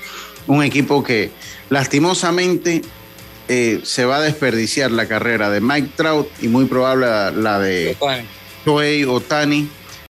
[0.47, 1.30] Un equipo que
[1.70, 2.82] lastimosamente
[3.49, 7.59] eh, se va a desperdiciar la carrera de Mike Trout y muy probable la, la
[7.61, 7.97] de
[8.64, 9.68] Shohei Otani